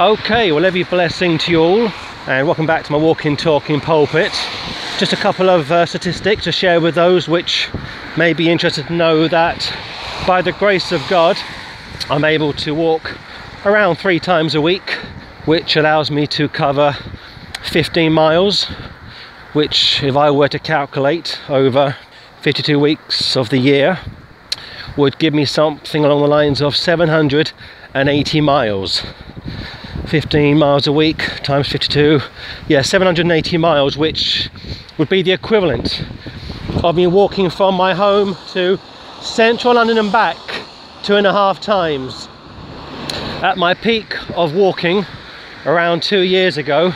Okay, 0.00 0.50
well 0.50 0.64
every 0.64 0.82
blessing 0.84 1.36
to 1.36 1.52
you 1.52 1.60
all 1.60 1.92
and 2.26 2.46
welcome 2.46 2.64
back 2.64 2.86
to 2.86 2.92
my 2.92 2.96
walking 2.96 3.36
talking 3.36 3.82
pulpit. 3.82 4.32
Just 4.96 5.12
a 5.12 5.16
couple 5.16 5.50
of 5.50 5.70
uh, 5.70 5.84
statistics 5.84 6.44
to 6.44 6.52
share 6.52 6.80
with 6.80 6.94
those 6.94 7.28
which 7.28 7.68
may 8.16 8.32
be 8.32 8.48
interested 8.48 8.86
to 8.86 8.94
know 8.94 9.28
that 9.28 9.70
by 10.26 10.40
the 10.40 10.52
grace 10.52 10.90
of 10.90 11.06
God 11.10 11.36
I'm 12.08 12.24
able 12.24 12.54
to 12.54 12.74
walk 12.74 13.14
around 13.66 13.96
three 13.96 14.18
times 14.18 14.54
a 14.54 14.62
week 14.62 14.90
which 15.44 15.76
allows 15.76 16.10
me 16.10 16.26
to 16.28 16.48
cover 16.48 16.96
15 17.70 18.10
miles 18.10 18.64
which 19.52 20.02
if 20.02 20.16
I 20.16 20.30
were 20.30 20.48
to 20.48 20.58
calculate 20.58 21.38
over 21.46 21.94
52 22.40 22.78
weeks 22.78 23.36
of 23.36 23.50
the 23.50 23.58
year 23.58 23.98
would 24.96 25.18
give 25.18 25.34
me 25.34 25.44
something 25.44 26.06
along 26.06 26.22
the 26.22 26.26
lines 26.26 26.62
of 26.62 26.74
780 26.74 28.40
miles 28.40 29.02
15 30.10 30.58
miles 30.58 30.88
a 30.88 30.92
week 30.92 31.18
times 31.44 31.68
52 31.68 32.18
yeah 32.66 32.82
780 32.82 33.56
miles 33.58 33.96
which 33.96 34.50
would 34.98 35.08
be 35.08 35.22
the 35.22 35.30
equivalent 35.30 36.04
of 36.82 36.96
me 36.96 37.06
walking 37.06 37.48
from 37.48 37.76
my 37.76 37.94
home 37.94 38.36
to 38.48 38.76
central 39.20 39.74
London 39.74 39.98
and 39.98 40.10
back 40.10 40.36
two 41.04 41.14
and 41.14 41.28
a 41.28 41.32
half 41.32 41.60
times 41.60 42.28
at 43.40 43.56
my 43.56 43.72
peak 43.72 44.16
of 44.36 44.52
walking 44.52 45.06
around 45.64 46.02
two 46.02 46.22
years 46.22 46.56
ago. 46.56 46.92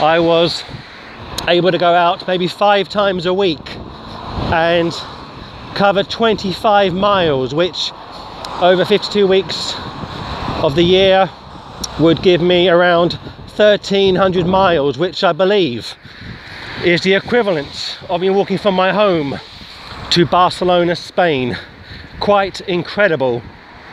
I 0.00 0.18
was 0.18 0.64
able 1.46 1.72
to 1.72 1.78
go 1.78 1.92
out 1.92 2.26
maybe 2.26 2.48
five 2.48 2.88
times 2.88 3.26
a 3.26 3.34
week 3.34 3.76
and 4.50 4.94
cover 5.74 6.02
25 6.02 6.94
miles 6.94 7.54
which 7.54 7.92
over 8.62 8.86
52 8.86 9.26
weeks 9.26 9.74
of 10.62 10.74
the 10.74 10.82
year 10.82 11.28
would 12.00 12.20
give 12.22 12.40
me 12.40 12.68
around 12.68 13.12
1300 13.56 14.46
miles 14.46 14.98
which 14.98 15.22
I 15.22 15.32
believe 15.32 15.94
is 16.84 17.02
the 17.02 17.14
equivalent 17.14 17.98
of 18.08 18.20
me 18.20 18.30
walking 18.30 18.58
from 18.58 18.74
my 18.74 18.92
home 18.92 19.38
to 20.10 20.26
Barcelona 20.26 20.96
Spain. 20.96 21.56
Quite 22.18 22.60
incredible. 22.62 23.42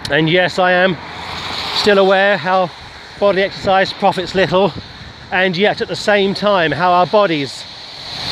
And 0.09 0.27
yes 0.27 0.57
I 0.57 0.71
am 0.71 0.97
still 1.75 1.99
aware 1.99 2.37
how 2.37 2.71
body 3.19 3.43
exercise 3.43 3.93
profits 3.93 4.33
little 4.33 4.73
and 5.31 5.55
yet 5.55 5.79
at 5.79 5.87
the 5.87 5.95
same 5.95 6.33
time 6.33 6.71
how 6.71 6.91
our 6.91 7.05
bodies 7.05 7.63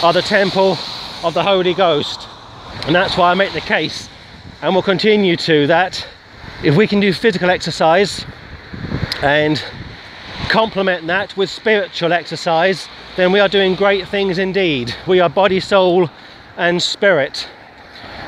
are 0.02 0.14
the 0.14 0.24
temple 0.24 0.80
of 1.24 1.36
the 1.36 1.44
Holy 1.44 1.76
Ghost. 1.76 2.28
And 2.88 2.96
that's 2.96 3.16
why 3.16 3.30
I 3.30 3.36
make 3.36 3.54
the 3.54 3.62
case 3.62 4.10
and 4.64 4.74
will 4.74 4.82
continue 4.82 5.36
to 5.38 5.68
that 5.68 6.08
if 6.64 6.76
we 6.76 6.88
can 6.88 7.00
do 7.00 7.14
physical 7.14 7.52
exercise 7.52 8.26
and 9.22 9.64
complement 10.50 11.06
that 11.08 11.36
with 11.36 11.50
spiritual 11.50 12.14
exercise, 12.14 12.88
then 13.16 13.32
we 13.32 13.40
are 13.40 13.50
doing 13.50 13.76
great 13.76 14.08
things 14.08 14.38
indeed. 14.38 14.96
We 15.08 15.20
are 15.20 15.30
body, 15.30 15.60
soul, 15.60 16.10
and 16.58 16.82
spirit. 16.82 17.48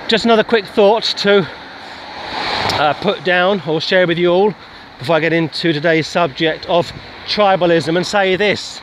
Just 0.07 0.25
another 0.25 0.43
quick 0.43 0.65
thought 0.65 1.03
to 1.03 1.47
uh, 2.73 2.93
put 3.01 3.23
down 3.23 3.61
or 3.67 3.79
share 3.79 4.05
with 4.05 4.17
you 4.17 4.31
all 4.31 4.53
before 4.99 5.15
I 5.15 5.19
get 5.19 5.33
into 5.33 5.73
today's 5.73 6.07
subject 6.07 6.65
of 6.67 6.91
tribalism 7.25 7.95
and 7.95 8.05
say 8.05 8.35
this 8.35 8.81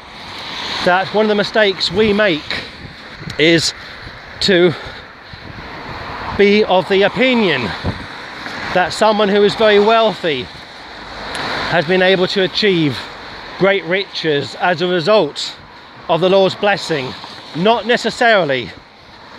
that 0.84 1.12
one 1.12 1.24
of 1.24 1.28
the 1.28 1.34
mistakes 1.34 1.90
we 1.90 2.12
make 2.12 2.64
is 3.38 3.74
to 4.40 4.72
be 6.38 6.64
of 6.64 6.88
the 6.88 7.02
opinion 7.02 7.62
that 8.74 8.92
someone 8.92 9.28
who 9.28 9.42
is 9.42 9.54
very 9.56 9.80
wealthy 9.80 10.46
has 11.68 11.84
been 11.84 12.00
able 12.00 12.26
to 12.26 12.42
achieve 12.44 12.98
great 13.58 13.84
riches 13.84 14.54
as 14.54 14.80
a 14.80 14.86
result 14.86 15.54
of 16.08 16.22
the 16.22 16.30
Lord's 16.30 16.54
blessing. 16.54 17.12
Not 17.56 17.84
necessarily. 17.84 18.70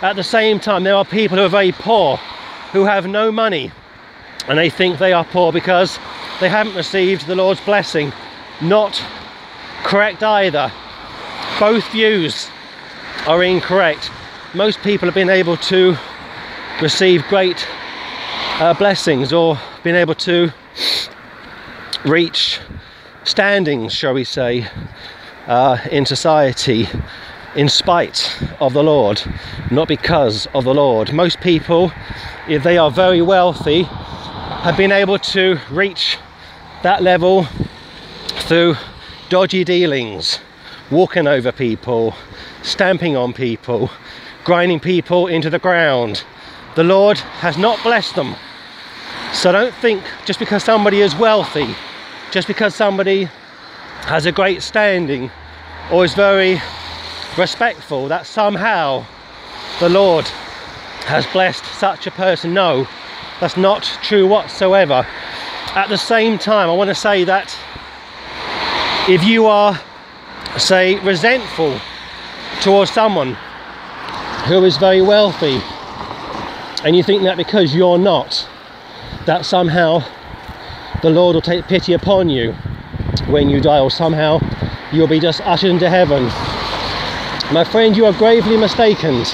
At 0.00 0.14
the 0.14 0.22
same 0.22 0.60
time, 0.60 0.84
there 0.84 0.94
are 0.94 1.04
people 1.04 1.38
who 1.38 1.42
are 1.42 1.48
very 1.48 1.72
poor, 1.72 2.18
who 2.72 2.84
have 2.84 3.08
no 3.08 3.32
money, 3.32 3.72
and 4.46 4.56
they 4.56 4.70
think 4.70 4.98
they 4.98 5.12
are 5.12 5.24
poor 5.24 5.50
because 5.50 5.98
they 6.40 6.48
haven't 6.48 6.76
received 6.76 7.26
the 7.26 7.34
Lord's 7.34 7.60
blessing. 7.62 8.12
Not 8.60 9.02
correct 9.82 10.22
either. 10.22 10.70
Both 11.58 11.90
views 11.90 12.48
are 13.26 13.42
incorrect. 13.42 14.08
Most 14.54 14.80
people 14.82 15.08
have 15.08 15.16
been 15.16 15.30
able 15.30 15.56
to 15.56 15.96
receive 16.80 17.24
great 17.24 17.66
uh, 18.60 18.72
blessings 18.74 19.32
or 19.32 19.58
been 19.82 19.96
able 19.96 20.14
to 20.14 20.52
reach 22.04 22.60
standings, 23.24 23.92
shall 23.92 24.14
we 24.14 24.24
say, 24.24 24.66
uh, 25.46 25.78
in 25.90 26.06
society 26.06 26.88
in 27.56 27.68
spite 27.68 28.40
of 28.60 28.72
the 28.72 28.82
Lord, 28.82 29.22
not 29.70 29.88
because 29.88 30.46
of 30.54 30.64
the 30.64 30.74
Lord. 30.74 31.12
Most 31.12 31.40
people, 31.40 31.92
if 32.48 32.62
they 32.62 32.78
are 32.78 32.90
very 32.90 33.20
wealthy, 33.20 33.82
have 33.82 34.76
been 34.76 34.92
able 34.92 35.18
to 35.18 35.58
reach 35.70 36.16
that 36.82 37.02
level 37.02 37.44
through 38.46 38.76
dodgy 39.28 39.64
dealings, 39.64 40.38
walking 40.90 41.26
over 41.26 41.50
people, 41.50 42.14
stamping 42.62 43.16
on 43.16 43.32
people, 43.32 43.90
grinding 44.44 44.80
people 44.80 45.26
into 45.26 45.50
the 45.50 45.58
ground. 45.58 46.22
The 46.76 46.84
Lord 46.84 47.18
has 47.18 47.58
not 47.58 47.82
blessed 47.82 48.14
them. 48.14 48.36
So 49.32 49.52
don't 49.52 49.74
think 49.74 50.02
just 50.24 50.38
because 50.38 50.62
somebody 50.62 51.00
is 51.00 51.14
wealthy 51.16 51.74
just 52.30 52.46
because 52.46 52.74
somebody 52.74 53.24
has 54.04 54.26
a 54.26 54.32
great 54.32 54.62
standing 54.62 55.30
or 55.90 56.04
is 56.04 56.14
very 56.14 56.60
respectful 57.36 58.08
that 58.08 58.26
somehow 58.26 59.04
the 59.80 59.88
Lord 59.88 60.26
has 61.06 61.26
blessed 61.28 61.64
such 61.64 62.06
a 62.06 62.10
person. 62.12 62.54
No, 62.54 62.86
that's 63.40 63.56
not 63.56 63.82
true 64.02 64.26
whatsoever. 64.26 65.06
At 65.74 65.88
the 65.88 65.96
same 65.96 66.38
time, 66.38 66.68
I 66.68 66.72
want 66.72 66.88
to 66.88 66.94
say 66.94 67.24
that 67.24 67.56
if 69.08 69.24
you 69.24 69.46
are, 69.46 69.80
say, 70.56 70.98
resentful 71.00 71.80
towards 72.60 72.92
someone 72.92 73.34
who 74.46 74.64
is 74.64 74.76
very 74.76 75.02
wealthy 75.02 75.60
and 76.84 76.94
you 76.94 77.02
think 77.02 77.22
that 77.24 77.36
because 77.36 77.74
you're 77.74 77.98
not, 77.98 78.48
that 79.26 79.44
somehow 79.44 80.04
the 81.02 81.10
Lord 81.10 81.34
will 81.34 81.42
take 81.42 81.66
pity 81.66 81.94
upon 81.94 82.28
you 82.28 82.52
when 83.28 83.48
you 83.48 83.60
die, 83.60 83.80
or 83.80 83.90
somehow 83.90 84.40
you'll 84.92 85.08
be 85.08 85.20
just 85.20 85.40
ushered 85.42 85.70
into 85.70 85.88
heaven. 85.88 86.24
My 87.52 87.64
friend, 87.64 87.96
you 87.96 88.06
are 88.06 88.12
gravely 88.12 88.56
mistaken. 88.56 89.24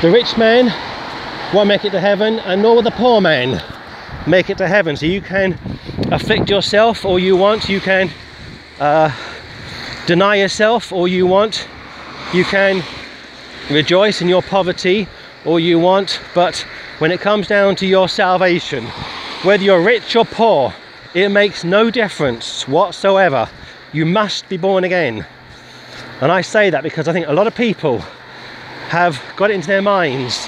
The 0.00 0.10
rich 0.10 0.36
man 0.36 0.72
won't 1.54 1.68
make 1.68 1.84
it 1.84 1.90
to 1.90 2.00
heaven, 2.00 2.38
and 2.40 2.62
nor 2.62 2.76
will 2.76 2.82
the 2.82 2.90
poor 2.92 3.20
man 3.20 3.62
make 4.26 4.50
it 4.50 4.58
to 4.58 4.68
heaven. 4.68 4.96
So 4.96 5.06
you 5.06 5.20
can 5.20 5.58
afflict 6.12 6.48
yourself 6.48 7.04
all 7.04 7.18
you 7.18 7.36
want, 7.36 7.68
you 7.68 7.80
can 7.80 8.10
uh, 8.80 9.14
deny 10.06 10.36
yourself 10.36 10.92
all 10.92 11.08
you 11.08 11.26
want, 11.26 11.68
you 12.32 12.44
can 12.44 12.82
rejoice 13.70 14.22
in 14.22 14.28
your 14.28 14.42
poverty 14.42 15.06
all 15.44 15.60
you 15.60 15.78
want, 15.78 16.20
but 16.34 16.66
when 16.98 17.10
it 17.10 17.20
comes 17.20 17.46
down 17.46 17.76
to 17.76 17.86
your 17.86 18.08
salvation, 18.08 18.86
whether 19.42 19.62
you're 19.62 19.80
rich 19.80 20.16
or 20.16 20.24
poor, 20.24 20.74
it 21.14 21.28
makes 21.28 21.62
no 21.62 21.90
difference 21.90 22.66
whatsoever. 22.66 23.48
You 23.92 24.04
must 24.04 24.48
be 24.48 24.56
born 24.56 24.82
again. 24.82 25.24
And 26.20 26.32
I 26.32 26.40
say 26.40 26.70
that 26.70 26.82
because 26.82 27.06
I 27.06 27.12
think 27.12 27.28
a 27.28 27.32
lot 27.32 27.46
of 27.46 27.54
people 27.54 28.00
have 28.88 29.22
got 29.36 29.50
it 29.50 29.54
into 29.54 29.68
their 29.68 29.82
minds 29.82 30.46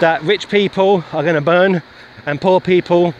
that 0.00 0.22
rich 0.22 0.48
people 0.48 1.04
are 1.12 1.22
going 1.22 1.34
to 1.34 1.42
burn 1.42 1.82
and 2.24 2.40
poor 2.40 2.60
people 2.60 3.12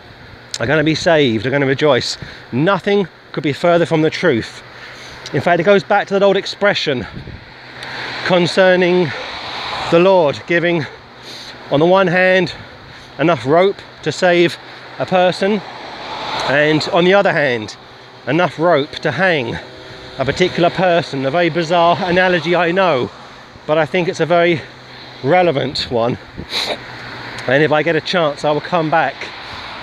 are 0.58 0.66
going 0.66 0.78
to 0.78 0.84
be 0.84 0.94
saved, 0.94 1.44
are 1.44 1.50
going 1.50 1.60
to 1.60 1.66
rejoice. 1.66 2.16
Nothing 2.50 3.06
could 3.32 3.42
be 3.42 3.52
further 3.52 3.84
from 3.84 4.00
the 4.00 4.10
truth. 4.10 4.62
In 5.34 5.42
fact, 5.42 5.60
it 5.60 5.64
goes 5.64 5.84
back 5.84 6.06
to 6.08 6.14
that 6.14 6.22
old 6.22 6.38
expression 6.38 7.06
concerning 8.24 9.10
the 9.90 9.98
Lord 9.98 10.40
giving, 10.46 10.86
on 11.70 11.80
the 11.80 11.86
one 11.86 12.06
hand, 12.06 12.54
enough 13.18 13.44
rope 13.44 13.76
to 14.02 14.12
save 14.12 14.56
a 14.98 15.06
person 15.06 15.60
and 16.48 16.88
on 16.92 17.04
the 17.04 17.14
other 17.14 17.32
hand 17.32 17.76
enough 18.26 18.58
rope 18.58 18.90
to 18.90 19.10
hang 19.12 19.56
a 20.18 20.24
particular 20.24 20.70
person. 20.70 21.24
A 21.24 21.30
very 21.30 21.50
bizarre 21.50 21.96
analogy 22.00 22.56
I 22.56 22.72
know 22.72 23.10
but 23.66 23.78
I 23.78 23.86
think 23.86 24.08
it's 24.08 24.20
a 24.20 24.26
very 24.26 24.60
relevant 25.22 25.90
one. 25.90 26.18
And 27.46 27.62
if 27.62 27.70
I 27.70 27.82
get 27.82 27.96
a 27.96 28.00
chance 28.00 28.44
I 28.44 28.50
will 28.50 28.60
come 28.60 28.90
back 28.90 29.14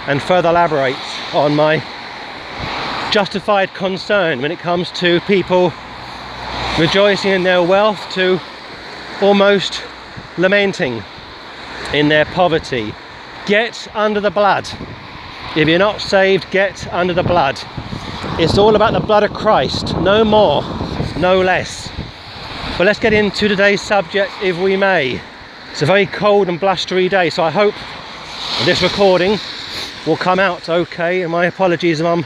and 0.07 0.21
further 0.21 0.49
elaborate 0.49 0.95
on 1.33 1.55
my 1.55 1.83
justified 3.11 3.73
concern 3.73 4.41
when 4.41 4.51
it 4.51 4.59
comes 4.59 4.91
to 4.91 5.21
people 5.21 5.71
rejoicing 6.77 7.31
in 7.31 7.43
their 7.43 7.63
wealth 7.63 8.09
to 8.11 8.39
almost 9.21 9.81
lamenting 10.37 11.01
in 11.93 12.09
their 12.09 12.25
poverty. 12.25 12.93
Get 13.45 13.87
under 13.95 14.19
the 14.19 14.31
blood 14.31 14.67
if 15.55 15.69
you're 15.69 15.79
not 15.79 16.01
saved, 16.01 16.51
get 16.51 16.91
under 16.93 17.13
the 17.13 17.23
blood. 17.23 17.61
It's 18.37 18.57
all 18.57 18.75
about 18.75 18.91
the 18.91 18.99
blood 18.99 19.23
of 19.23 19.33
Christ, 19.33 19.95
no 19.97 20.25
more, 20.25 20.63
no 21.17 21.41
less. 21.41 21.89
But 22.77 22.85
let's 22.87 22.99
get 22.99 23.13
into 23.13 23.47
today's 23.47 23.81
subject 23.81 24.33
if 24.43 24.57
we 24.59 24.75
may. 24.75 25.21
It's 25.71 25.81
a 25.81 25.85
very 25.85 26.07
cold 26.07 26.49
and 26.49 26.59
blustery 26.59 27.07
day, 27.07 27.29
so 27.29 27.41
I 27.41 27.51
hope 27.51 27.73
this 28.65 28.81
recording 28.81 29.39
will 30.05 30.17
come 30.17 30.39
out 30.39 30.67
okay. 30.67 31.21
And 31.21 31.31
my 31.31 31.45
apologies 31.45 32.01
if 32.01 32.05
I'm 32.05 32.25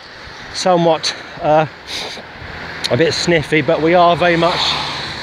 somewhat 0.56 1.16
uh, 1.44 1.68
a 2.90 2.98
bit 2.98 3.14
sniffy, 3.14 3.62
but 3.62 3.80
we 3.80 3.94
are 3.94 4.18
very 4.18 4.38
much 4.38 4.60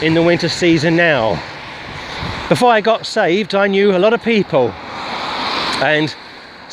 in 0.01 0.15
the 0.15 0.23
winter 0.23 0.49
season 0.49 0.95
now. 0.95 1.33
Before 2.49 2.71
I 2.71 2.81
got 2.81 3.05
saved, 3.05 3.57
I 3.57 3.67
knew 3.67 3.97
a 3.97 3.99
lot 3.99 4.15
of 4.15 4.23
people, 4.23 4.71
and 5.83 6.15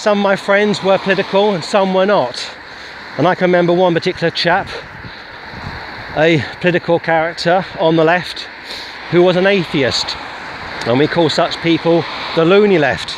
some 0.03 0.17
of 0.17 0.23
my 0.23 0.35
friends 0.35 0.83
were 0.83 0.97
political 0.97 1.55
and 1.55 1.63
some 1.63 1.93
were 1.93 2.05
not. 2.05 2.53
And 3.17 3.25
I 3.25 3.35
can 3.35 3.45
remember 3.45 3.71
one 3.71 3.93
particular 3.93 4.29
chap, 4.31 4.67
a 6.17 6.43
political 6.59 6.99
character 6.99 7.65
on 7.79 7.95
the 7.95 8.03
left, 8.03 8.41
who 9.11 9.23
was 9.23 9.37
an 9.37 9.47
atheist. 9.47 10.17
And 10.85 10.99
we 10.99 11.07
call 11.07 11.29
such 11.29 11.55
people 11.61 12.03
the 12.35 12.43
loony 12.43 12.79
left. 12.79 13.17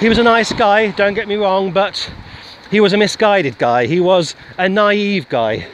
He 0.00 0.10
was 0.10 0.18
a 0.18 0.22
nice 0.22 0.52
guy, 0.52 0.90
don't 0.90 1.14
get 1.14 1.28
me 1.28 1.36
wrong, 1.36 1.72
but 1.72 2.12
he 2.70 2.78
was 2.78 2.92
a 2.92 2.98
misguided 2.98 3.56
guy. 3.56 3.86
He 3.86 3.98
was 3.98 4.34
a 4.58 4.68
naive 4.68 5.30
guy. 5.30 5.66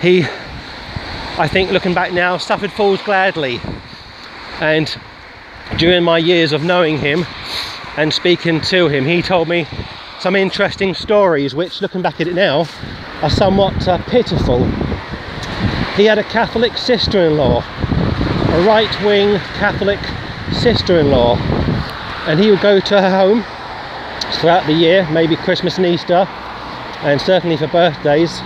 He 0.00 0.22
I 1.36 1.46
think 1.46 1.72
looking 1.72 1.92
back 1.92 2.10
now, 2.10 2.38
suffered 2.38 2.72
fools 2.72 3.02
gladly. 3.02 3.60
And 4.60 4.96
during 5.76 6.04
my 6.04 6.16
years 6.16 6.54
of 6.54 6.64
knowing 6.64 6.96
him 6.96 7.26
and 7.96 8.12
speaking 8.12 8.60
to 8.60 8.88
him, 8.88 9.04
he 9.04 9.22
told 9.22 9.48
me 9.48 9.66
some 10.20 10.34
interesting 10.34 10.94
stories, 10.94 11.54
which 11.54 11.80
looking 11.80 12.02
back 12.02 12.20
at 12.20 12.26
it 12.26 12.34
now, 12.34 12.66
are 13.22 13.30
somewhat 13.30 13.86
uh, 13.86 13.98
pitiful. 14.04 14.64
He 15.96 16.04
had 16.04 16.18
a 16.18 16.24
Catholic 16.24 16.76
sister-in-law, 16.76 17.58
a 17.58 18.66
right-wing 18.66 19.38
Catholic 19.58 20.00
sister-in-law, 20.52 21.36
and 22.26 22.40
he 22.40 22.50
would 22.50 22.60
go 22.60 22.80
to 22.80 23.00
her 23.00 23.10
home 23.10 23.44
throughout 24.40 24.66
the 24.66 24.72
year, 24.72 25.08
maybe 25.10 25.36
Christmas 25.36 25.76
and 25.76 25.86
Easter, 25.86 26.26
and 27.02 27.20
certainly 27.20 27.56
for 27.56 27.68
birthdays. 27.68 28.40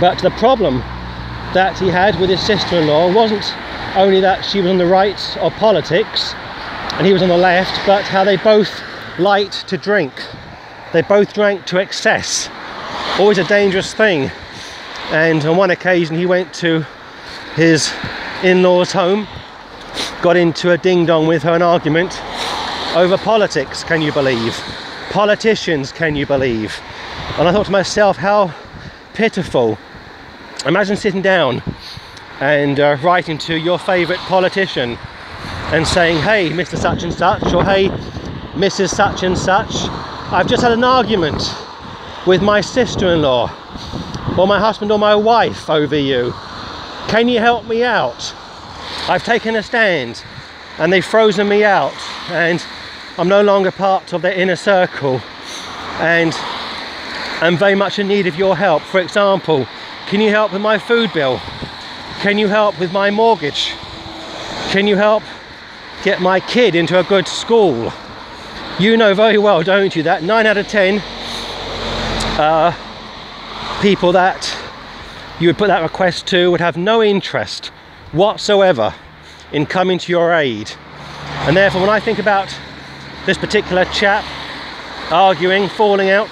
But 0.00 0.18
the 0.18 0.32
problem 0.38 0.78
that 1.54 1.78
he 1.78 1.88
had 1.88 2.18
with 2.20 2.30
his 2.30 2.40
sister-in-law 2.40 3.12
wasn't 3.14 3.54
only 3.96 4.20
that 4.20 4.44
she 4.44 4.60
was 4.60 4.70
on 4.70 4.78
the 4.78 4.86
right 4.86 5.36
of 5.38 5.52
politics 5.54 6.34
and 6.98 7.06
he 7.06 7.12
was 7.12 7.22
on 7.22 7.28
the 7.28 7.36
left, 7.36 7.86
but 7.86 8.02
how 8.02 8.24
they 8.24 8.36
both 8.36 8.82
liked 9.20 9.68
to 9.68 9.78
drink. 9.78 10.12
They 10.92 11.02
both 11.02 11.32
drank 11.32 11.64
to 11.66 11.78
excess. 11.78 12.50
Always 13.20 13.38
a 13.38 13.44
dangerous 13.44 13.94
thing. 13.94 14.32
And 15.10 15.44
on 15.46 15.56
one 15.56 15.70
occasion 15.70 16.16
he 16.16 16.26
went 16.26 16.52
to 16.54 16.84
his 17.54 17.92
in-laws 18.42 18.90
home, 18.90 19.28
got 20.22 20.36
into 20.36 20.72
a 20.72 20.78
ding-dong 20.78 21.28
with 21.28 21.44
her, 21.44 21.54
an 21.54 21.62
argument 21.62 22.20
over 22.96 23.16
politics, 23.16 23.84
can 23.84 24.02
you 24.02 24.10
believe? 24.12 24.60
Politicians, 25.10 25.92
can 25.92 26.16
you 26.16 26.26
believe? 26.26 26.80
And 27.38 27.46
I 27.46 27.52
thought 27.52 27.66
to 27.66 27.72
myself, 27.72 28.16
how 28.16 28.52
pitiful 29.14 29.78
imagine 30.66 30.96
sitting 30.96 31.22
down 31.22 31.62
and 32.40 32.80
uh, 32.80 32.96
writing 33.02 33.38
to 33.38 33.56
your 33.56 33.78
favourite 33.78 34.20
politician 34.22 34.98
and 35.72 35.86
saying, 35.86 36.16
hey, 36.22 36.48
Mr. 36.50 36.78
Such 36.78 37.02
and 37.02 37.12
Such, 37.12 37.52
or 37.52 37.62
hey, 37.62 37.88
Mrs. 38.54 38.88
Such 38.88 39.22
and 39.22 39.36
Such, 39.36 39.74
I've 40.32 40.46
just 40.46 40.62
had 40.62 40.72
an 40.72 40.82
argument 40.82 41.54
with 42.26 42.42
my 42.42 42.60
sister 42.60 43.12
in 43.12 43.22
law, 43.22 43.50
or 44.38 44.46
my 44.46 44.58
husband 44.58 44.90
or 44.90 44.98
my 44.98 45.14
wife 45.14 45.68
over 45.68 45.96
you. 45.96 46.32
Can 47.08 47.28
you 47.28 47.38
help 47.38 47.66
me 47.66 47.84
out? 47.84 48.34
I've 49.08 49.24
taken 49.24 49.56
a 49.56 49.62
stand 49.62 50.24
and 50.78 50.92
they've 50.92 51.04
frozen 51.04 51.48
me 51.48 51.64
out, 51.64 51.94
and 52.30 52.64
I'm 53.18 53.28
no 53.28 53.42
longer 53.42 53.70
part 53.70 54.12
of 54.12 54.22
their 54.22 54.32
inner 54.32 54.56
circle, 54.56 55.20
and 55.98 56.32
I'm 57.42 57.56
very 57.56 57.74
much 57.74 57.98
in 57.98 58.08
need 58.08 58.26
of 58.26 58.36
your 58.36 58.56
help. 58.56 58.82
For 58.82 59.00
example, 59.00 59.66
can 60.06 60.20
you 60.20 60.30
help 60.30 60.52
with 60.52 60.62
my 60.62 60.78
food 60.78 61.12
bill? 61.12 61.40
Can 62.20 62.38
you 62.38 62.48
help 62.48 62.78
with 62.80 62.92
my 62.92 63.10
mortgage? 63.10 63.74
Can 64.70 64.86
you 64.86 64.96
help 64.96 65.22
get 66.08 66.22
my 66.22 66.40
kid 66.40 66.74
into 66.74 66.98
a 66.98 67.04
good 67.04 67.28
school? 67.28 67.92
You 68.78 68.96
know 68.96 69.12
very 69.12 69.36
well, 69.36 69.62
don't 69.62 69.94
you, 69.94 70.02
that 70.04 70.22
9 70.22 70.46
out 70.46 70.56
of 70.56 70.66
10 70.66 71.02
uh, 72.38 72.74
people 73.82 74.12
that 74.12 74.56
you 75.38 75.48
would 75.50 75.58
put 75.58 75.66
that 75.66 75.82
request 75.82 76.26
to 76.28 76.50
would 76.50 76.62
have 76.62 76.78
no 76.78 77.02
interest 77.02 77.66
whatsoever 78.12 78.94
in 79.52 79.66
coming 79.66 79.98
to 79.98 80.10
your 80.10 80.32
aid. 80.32 80.72
And 81.46 81.54
therefore, 81.54 81.82
when 81.82 81.90
I 81.90 82.00
think 82.00 82.18
about 82.18 82.56
this 83.26 83.36
particular 83.36 83.84
chap 83.86 84.24
arguing, 85.12 85.68
falling 85.68 86.08
out 86.08 86.30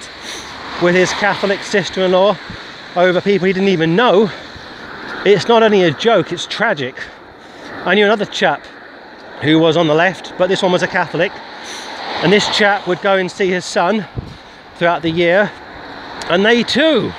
with 0.81 0.95
his 0.95 1.11
Catholic 1.11 1.61
sister-in-law 1.61 2.35
over 2.95 3.21
people 3.21 3.45
he 3.45 3.53
didn't 3.53 3.69
even 3.69 3.95
know, 3.95 4.31
it's 5.23 5.47
not 5.47 5.61
only 5.61 5.83
a 5.83 5.91
joke, 5.91 6.31
it's 6.31 6.47
tragic. 6.47 6.95
I 7.85 7.93
knew 7.93 8.05
another 8.05 8.25
chap 8.25 8.65
who 9.41 9.59
was 9.59 9.77
on 9.77 9.87
the 9.87 9.95
left, 9.95 10.33
but 10.37 10.47
this 10.47 10.61
one 10.61 10.71
was 10.71 10.83
a 10.83 10.87
Catholic, 10.87 11.31
and 12.23 12.33
this 12.33 12.47
chap 12.55 12.87
would 12.87 13.01
go 13.01 13.17
and 13.17 13.29
see 13.31 13.49
his 13.49 13.65
son 13.65 14.07
throughout 14.75 15.01
the 15.01 15.09
year, 15.09 15.51
and 16.29 16.45
they 16.45 16.63
too 16.63 17.11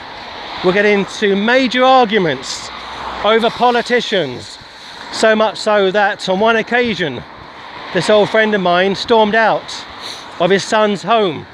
will 0.64 0.72
get 0.72 0.84
into 0.84 1.36
major 1.36 1.84
arguments 1.84 2.68
over 3.24 3.50
politicians. 3.50 4.58
So 5.12 5.36
much 5.36 5.58
so 5.58 5.90
that 5.90 6.28
on 6.28 6.40
one 6.40 6.56
occasion, 6.56 7.22
this 7.94 8.10
old 8.10 8.28
friend 8.28 8.54
of 8.54 8.60
mine 8.60 8.94
stormed 8.94 9.34
out 9.34 9.84
of 10.40 10.50
his 10.50 10.64
son's 10.64 11.02
home 11.02 11.46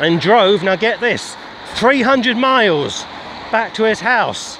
and 0.00 0.20
drove, 0.20 0.62
now 0.62 0.76
get 0.76 1.00
this, 1.00 1.36
300 1.74 2.36
miles 2.36 3.04
back 3.50 3.74
to 3.74 3.84
his 3.84 4.00
house. 4.00 4.58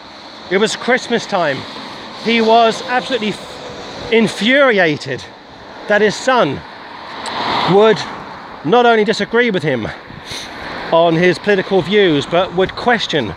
It 0.50 0.58
was 0.58 0.76
Christmas 0.76 1.24
time. 1.26 1.58
He 2.24 2.40
was 2.40 2.82
absolutely 2.82 3.34
infuriated 4.12 5.24
that 5.88 6.00
his 6.00 6.14
son 6.14 6.60
would 7.74 7.98
not 8.64 8.86
only 8.86 9.04
disagree 9.04 9.50
with 9.50 9.62
him 9.62 9.86
on 10.92 11.14
his 11.14 11.38
political 11.38 11.82
views, 11.82 12.26
but 12.26 12.54
would 12.54 12.74
question 12.74 13.34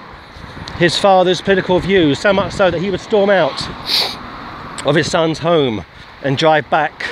his 0.77 0.97
father's 0.97 1.41
political 1.41 1.79
views, 1.79 2.19
so 2.19 2.31
much 2.31 2.53
so 2.53 2.71
that 2.71 2.79
he 2.79 2.89
would 2.89 3.01
storm 3.01 3.29
out 3.29 3.61
of 4.85 4.95
his 4.95 5.09
son's 5.09 5.39
home 5.39 5.83
and 6.23 6.37
drive 6.37 6.69
back 6.69 7.03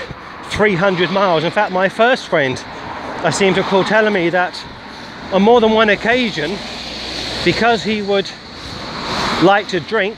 300 0.46 1.12
miles. 1.12 1.44
In 1.44 1.52
fact, 1.52 1.72
my 1.72 1.90
first 1.90 2.28
friend, 2.28 2.62
I 3.24 3.30
seem 3.30 3.54
to 3.56 3.62
recall 3.62 3.84
telling 3.84 4.14
me 4.14 4.30
that 4.30 4.64
on 5.32 5.42
more 5.42 5.60
than 5.60 5.72
one 5.72 5.90
occasion, 5.90 6.58
because 7.44 7.84
he 7.84 8.02
would 8.02 8.30
like 9.44 9.68
to 9.70 9.80
drink 9.80 10.18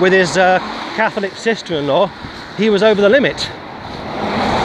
with 0.00 0.12
his 0.12 0.36
uh, 0.36 0.58
Catholic 0.94 1.34
sister-in-law, 1.34 2.08
he 2.56 2.70
was 2.70 2.82
over 2.82 3.00
the 3.00 3.08
limit. 3.08 3.50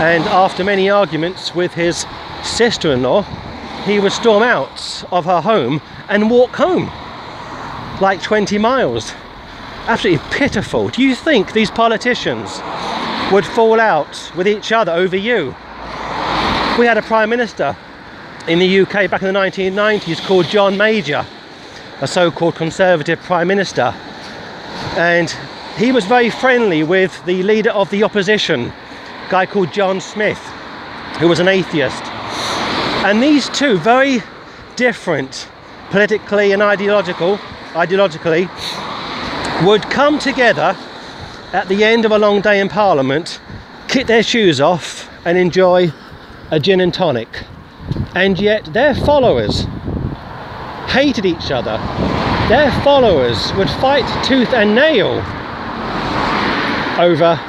And 0.03 0.25
after 0.25 0.65
many 0.65 0.89
arguments 0.89 1.55
with 1.55 1.73
his 1.73 2.05
sister-in-law, 2.43 3.21
he 3.85 4.01
would 4.01 4.11
storm 4.11 4.43
out 4.43 5.05
of 5.13 5.23
her 5.23 5.39
home 5.39 5.81
and 6.09 6.29
walk 6.29 6.57
home 6.57 6.91
like 8.01 8.21
20 8.21 8.57
miles. 8.57 9.13
Absolutely 9.87 10.21
pitiful. 10.29 10.89
Do 10.89 11.01
you 11.01 11.15
think 11.15 11.53
these 11.53 11.71
politicians 11.71 12.59
would 13.31 13.45
fall 13.45 13.79
out 13.79 14.29
with 14.35 14.45
each 14.45 14.73
other 14.73 14.91
over 14.91 15.15
you? 15.15 15.55
We 16.77 16.85
had 16.85 16.97
a 16.97 17.01
Prime 17.01 17.29
Minister 17.29 17.73
in 18.49 18.59
the 18.59 18.81
UK 18.81 19.09
back 19.09 19.21
in 19.21 19.33
the 19.33 19.39
1990s 19.39 20.19
called 20.27 20.47
John 20.47 20.75
Major 20.75 21.25
a 22.01 22.07
so-called 22.07 22.55
conservative 22.55 23.17
prime 23.21 23.47
minister 23.47 23.93
and 24.97 25.33
he 25.77 25.93
was 25.93 26.03
very 26.03 26.29
friendly 26.29 26.83
with 26.83 27.23
the 27.23 27.41
leader 27.43 27.69
of 27.69 27.89
the 27.91 28.03
opposition 28.03 28.73
guy 29.29 29.45
called 29.45 29.71
John 29.71 29.99
Smith 30.01 30.39
who 31.19 31.27
was 31.27 31.39
an 31.39 31.47
atheist 31.47 32.03
and 33.05 33.21
these 33.21 33.49
two 33.49 33.77
very 33.77 34.21
different 34.75 35.49
politically 35.89 36.51
and 36.51 36.61
ideological 36.61 37.37
ideologically 37.73 38.49
would 39.65 39.83
come 39.83 40.19
together 40.19 40.75
at 41.53 41.67
the 41.67 41.83
end 41.83 42.05
of 42.05 42.11
a 42.11 42.17
long 42.17 42.41
day 42.41 42.59
in 42.59 42.69
parliament 42.69 43.39
kick 43.87 44.07
their 44.07 44.23
shoes 44.23 44.59
off 44.59 45.09
and 45.25 45.37
enjoy 45.37 45.91
a 46.51 46.59
gin 46.59 46.81
and 46.81 46.93
tonic 46.93 47.43
and 48.15 48.39
yet 48.39 48.65
their 48.73 48.93
followers 48.93 49.65
hated 50.93 51.25
each 51.25 51.49
other. 51.49 51.77
Their 52.49 52.71
followers 52.83 53.51
would 53.53 53.69
fight 53.69 54.05
tooth 54.23 54.53
and 54.53 54.75
nail 54.75 55.09
over 56.99 57.39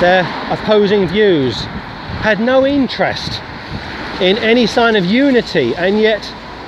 their 0.00 0.22
opposing 0.52 1.08
views, 1.08 1.56
had 2.22 2.40
no 2.40 2.66
interest 2.66 3.40
in 4.20 4.38
any 4.38 4.66
sign 4.66 4.96
of 4.96 5.04
unity, 5.04 5.74
and 5.76 6.00
yet 6.00 6.22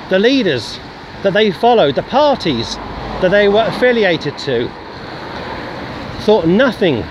the 0.09 0.19
leaders 0.19 0.79
that 1.23 1.33
they 1.33 1.51
followed, 1.51 1.95
the 1.95 2.03
parties 2.03 2.75
that 3.21 3.29
they 3.29 3.47
were 3.47 3.63
affiliated 3.63 4.37
to, 4.37 4.67
thought 6.21 6.45
nothing 6.47 7.03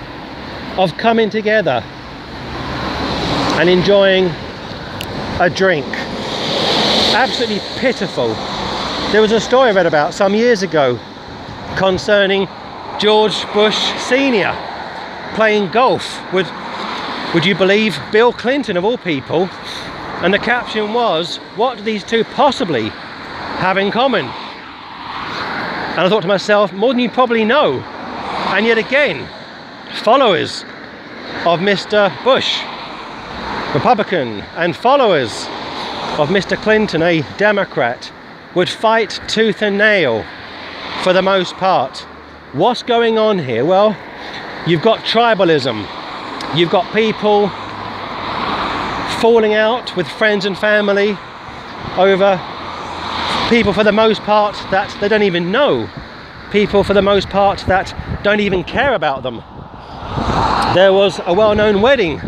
of 0.77 0.97
coming 0.97 1.31
together 1.31 1.83
and 3.59 3.69
enjoying 3.69 4.27
a 5.41 5.51
drink. 5.51 5.87
Absolutely 7.15 7.61
pitiful. 7.79 8.29
There 9.13 9.21
was 9.21 9.33
a 9.33 9.41
story 9.41 9.71
I 9.71 9.73
read 9.73 9.87
about 9.87 10.15
some 10.15 10.35
years 10.35 10.63
ago 10.63 10.99
concerning 11.77 12.47
George 12.99 13.51
Bush 13.53 13.79
Sr. 13.99 14.70
playing 15.35 15.71
golf 15.71 16.21
with, 16.33 16.51
would 17.35 17.45
you 17.45 17.55
believe, 17.55 17.99
Bill 18.13 18.33
Clinton 18.33 18.77
of 18.77 18.85
all 18.85 18.99
people. 18.99 19.49
And 20.23 20.35
the 20.35 20.39
caption 20.39 20.93
was, 20.93 21.37
what 21.57 21.79
do 21.79 21.85
these 21.85 22.05
two 22.05 22.25
possibly 22.25 22.89
have 23.59 23.79
in 23.79 23.91
common? 23.91 24.27
And 24.27 26.01
I 26.01 26.09
thought 26.09 26.23
to 26.23 26.29
myself, 26.29 26.73
more 26.73 26.93
than 26.93 27.01
you 27.01 27.11
probably 27.11 27.45
know. 27.45 27.81
And 28.55 28.67
yet 28.67 28.79
again, 28.79 29.29
followers 30.03 30.63
of 31.47 31.61
Mr. 31.61 32.13
Bush, 32.23 32.63
Republican, 33.75 34.41
and 34.57 34.77
followers 34.77 35.47
of 36.19 36.29
Mr. 36.29 36.57
Clinton, 36.57 37.03
a 37.03 37.23
Democrat, 37.39 38.13
would 38.55 38.69
fight 38.69 39.21
tooth 39.27 39.63
and 39.63 39.79
nail 39.79 40.25
for 41.03 41.13
the 41.13 41.23
most 41.23 41.55
part. 41.55 41.99
What's 42.53 42.83
going 42.83 43.17
on 43.17 43.39
here? 43.39 43.65
Well, 43.65 43.97
you've 44.67 44.83
got 44.83 45.01
tribalism, 45.01 45.87
you've 46.57 46.71
got 46.71 46.93
people 46.95 47.49
falling 49.21 49.55
out 49.55 49.97
with 49.97 50.09
friends 50.09 50.45
and 50.45 50.57
family 50.57 51.17
over 51.97 52.41
people 53.49 53.73
for 53.73 53.85
the 53.85 53.93
most 53.93 54.23
part 54.23 54.55
that 54.71 54.97
they 55.01 55.09
don't 55.09 55.23
even 55.23 55.51
know, 55.51 55.89
people 56.51 56.85
for 56.85 56.95
the 56.95 57.03
most 57.03 57.29
part 57.29 57.61
that 57.67 57.95
don't 58.23 58.41
even 58.41 58.63
care 58.63 58.95
about 58.95 59.23
them. 59.23 59.43
There 60.75 60.93
was 60.93 61.21
a 61.25 61.35
well-known 61.35 61.81
wedding 61.81 62.21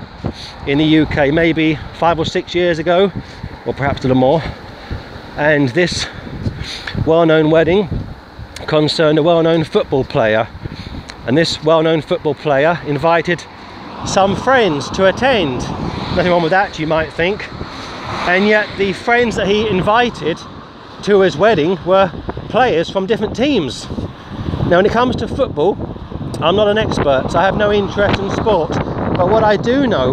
in 0.66 0.78
the 0.78 1.00
UK 1.00 1.32
maybe 1.32 1.78
five 1.94 2.18
or 2.18 2.24
six 2.24 2.54
years 2.54 2.78
ago, 2.78 3.12
or 3.66 3.74
perhaps 3.74 4.00
a 4.00 4.08
little 4.08 4.20
more, 4.20 4.42
and 5.36 5.68
this 5.70 6.06
well-known 7.06 7.50
wedding 7.50 7.88
concerned 8.66 9.18
a 9.18 9.22
well-known 9.22 9.64
football 9.64 10.04
player 10.04 10.48
and 11.26 11.38
this 11.38 11.62
well-known 11.62 12.00
football 12.00 12.34
player 12.34 12.80
invited 12.86 13.44
some 14.06 14.34
friends 14.34 14.90
to 14.90 15.06
attend. 15.06 15.60
Nothing 16.16 16.30
wrong 16.32 16.42
with 16.42 16.50
that 16.50 16.78
you 16.78 16.86
might 16.86 17.12
think. 17.12 17.48
And 18.28 18.46
yet 18.46 18.68
the 18.76 18.92
friends 18.92 19.36
that 19.36 19.46
he 19.46 19.68
invited 19.68 20.38
to 21.04 21.20
his 21.20 21.36
wedding 21.36 21.78
were 21.84 22.10
players 22.48 22.90
from 22.90 23.06
different 23.06 23.36
teams. 23.36 23.88
Now 24.68 24.76
when 24.76 24.86
it 24.86 24.92
comes 24.92 25.16
to 25.16 25.28
football 25.28 25.76
I'm 26.40 26.56
not 26.56 26.66
an 26.66 26.78
expert 26.78 27.30
so 27.30 27.38
I 27.38 27.44
have 27.44 27.56
no 27.56 27.72
interest 27.72 28.20
in 28.20 28.30
sport. 28.30 28.70
But 28.70 29.30
what 29.30 29.44
I 29.44 29.56
do 29.56 29.86
know 29.86 30.12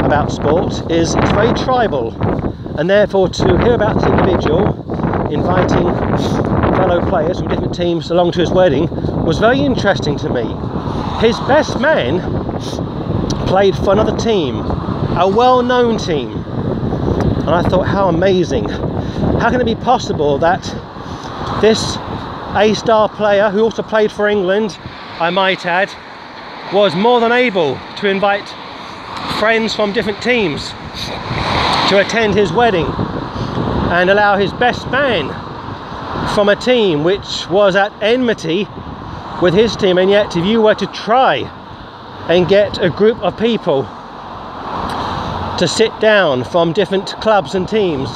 about 0.00 0.30
sport 0.30 0.90
is 0.90 1.14
it's 1.14 1.30
very 1.30 1.54
tribal. 1.54 2.12
And 2.78 2.88
therefore 2.88 3.30
to 3.30 3.58
hear 3.58 3.74
about 3.74 3.94
this 3.94 4.04
individual 4.04 4.66
inviting 5.32 5.88
fellow 6.76 7.06
players 7.08 7.38
from 7.38 7.48
different 7.48 7.74
teams 7.74 8.10
along 8.10 8.32
to 8.32 8.40
his 8.40 8.50
wedding 8.50 8.88
was 9.28 9.38
very 9.38 9.60
interesting 9.60 10.16
to 10.16 10.30
me. 10.30 10.44
His 11.20 11.38
best 11.40 11.78
man 11.78 12.18
played 13.46 13.76
for 13.76 13.92
another 13.92 14.16
team, 14.16 14.56
a 14.56 15.28
well-known 15.28 15.98
team. 15.98 16.32
And 16.32 17.50
I 17.50 17.62
thought, 17.62 17.86
how 17.86 18.08
amazing. 18.08 18.70
How 18.70 19.50
can 19.50 19.60
it 19.60 19.66
be 19.66 19.74
possible 19.74 20.38
that 20.38 20.62
this 21.60 21.98
A-star 22.56 23.10
player, 23.10 23.50
who 23.50 23.60
also 23.60 23.82
played 23.82 24.10
for 24.10 24.28
England, 24.28 24.78
I 25.20 25.28
might 25.28 25.66
add, 25.66 25.90
was 26.72 26.94
more 26.94 27.20
than 27.20 27.30
able 27.30 27.78
to 27.98 28.08
invite 28.08 28.48
friends 29.38 29.74
from 29.74 29.92
different 29.92 30.22
teams 30.22 30.70
to 31.90 31.98
attend 31.98 32.34
his 32.34 32.50
wedding 32.50 32.86
and 33.92 34.08
allow 34.08 34.38
his 34.38 34.54
best 34.54 34.90
man 34.90 35.28
from 36.34 36.48
a 36.48 36.56
team 36.56 37.04
which 37.04 37.46
was 37.50 37.76
at 37.76 37.92
enmity 38.00 38.66
with 39.40 39.54
his 39.54 39.76
team 39.76 39.98
and 39.98 40.10
yet 40.10 40.36
if 40.36 40.44
you 40.44 40.60
were 40.60 40.74
to 40.74 40.86
try 40.88 41.36
and 42.28 42.48
get 42.48 42.82
a 42.82 42.90
group 42.90 43.16
of 43.22 43.38
people 43.38 43.82
to 45.58 45.68
sit 45.68 45.92
down 46.00 46.42
from 46.44 46.72
different 46.72 47.06
clubs 47.20 47.54
and 47.54 47.68
teams 47.68 48.08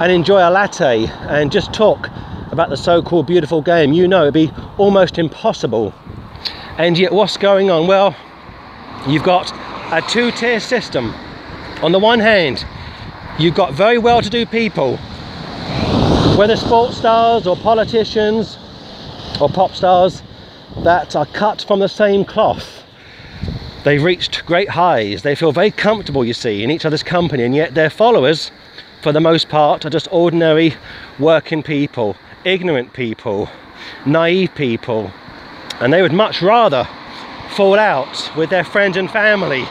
and 0.00 0.12
enjoy 0.12 0.38
a 0.38 0.50
latte 0.50 1.06
and 1.28 1.50
just 1.50 1.72
talk 1.72 2.08
about 2.52 2.68
the 2.68 2.76
so-called 2.76 3.26
beautiful 3.26 3.60
game 3.60 3.92
you 3.92 4.06
know 4.06 4.22
it'd 4.22 4.34
be 4.34 4.50
almost 4.76 5.18
impossible. 5.18 5.92
And 6.78 6.96
yet 6.96 7.12
what's 7.12 7.36
going 7.36 7.68
on? 7.70 7.88
Well 7.88 8.14
you've 9.08 9.24
got 9.24 9.52
a 9.92 10.02
two-tier 10.08 10.60
system. 10.60 11.12
On 11.82 11.90
the 11.90 11.98
one 11.98 12.20
hand 12.20 12.64
you've 13.40 13.56
got 13.56 13.72
very 13.72 13.98
well-to-do 13.98 14.46
people, 14.46 14.96
whether 16.36 16.54
sports 16.54 16.96
stars 16.96 17.46
or 17.46 17.56
politicians 17.56 18.56
or 19.40 19.48
pop 19.48 19.74
stars 19.74 20.22
that 20.84 21.16
are 21.16 21.26
cut 21.26 21.64
from 21.66 21.80
the 21.80 21.88
same 21.88 22.24
cloth. 22.24 22.84
They've 23.84 24.02
reached 24.02 24.44
great 24.46 24.68
highs. 24.68 25.22
They 25.22 25.34
feel 25.34 25.52
very 25.52 25.70
comfortable, 25.70 26.24
you 26.24 26.34
see, 26.34 26.62
in 26.62 26.70
each 26.70 26.84
other's 26.84 27.02
company, 27.02 27.44
and 27.44 27.54
yet 27.54 27.74
their 27.74 27.90
followers, 27.90 28.50
for 29.02 29.12
the 29.12 29.20
most 29.20 29.48
part, 29.48 29.84
are 29.84 29.90
just 29.90 30.08
ordinary 30.10 30.74
working 31.18 31.62
people, 31.62 32.16
ignorant 32.44 32.92
people, 32.92 33.48
naive 34.04 34.54
people, 34.54 35.10
and 35.80 35.92
they 35.92 36.02
would 36.02 36.12
much 36.12 36.42
rather 36.42 36.88
fall 37.50 37.78
out 37.78 38.30
with 38.36 38.50
their 38.50 38.64
friends 38.64 38.96
and 38.96 39.10
family 39.10 39.64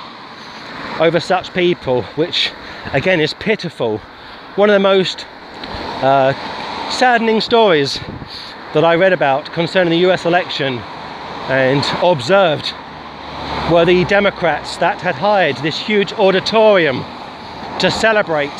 over 1.00 1.20
such 1.20 1.54
people, 1.54 2.04
which 2.16 2.52
again 2.94 3.20
is 3.20 3.34
pitiful. 3.36 4.00
One 4.56 4.70
of 4.70 4.74
the 4.74 4.80
most 4.80 5.26
uh, 6.02 6.34
saddening 6.90 7.42
stories 7.42 8.00
that 8.74 8.84
I 8.84 8.96
read 8.96 9.14
about 9.14 9.52
concerning 9.54 9.92
the 9.92 10.10
US 10.10 10.26
election 10.26 10.82
and 11.50 11.84
observed 12.04 12.74
were 13.72 13.86
the 13.86 14.04
Democrats 14.06 14.78
that 14.78 15.00
had 15.00 15.16
hired 15.16 15.56
this 15.58 15.80
huge 15.80 16.12
auditorium 16.14 17.04
to 17.80 17.90
celebrate, 17.90 18.52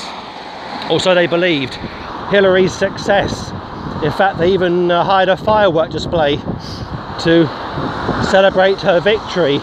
or 0.90 1.00
so 1.00 1.14
they 1.14 1.28
believed, 1.28 1.76
Hillary's 2.30 2.74
success. 2.74 3.52
In 4.04 4.12
fact, 4.12 4.38
they 4.38 4.54
even 4.54 4.90
uh, 4.90 5.04
hired 5.04 5.28
a 5.28 5.36
firework 5.36 5.92
display 5.92 6.38
to 6.38 7.48
celebrate 8.30 8.80
her 8.82 9.02
victory. 9.02 9.56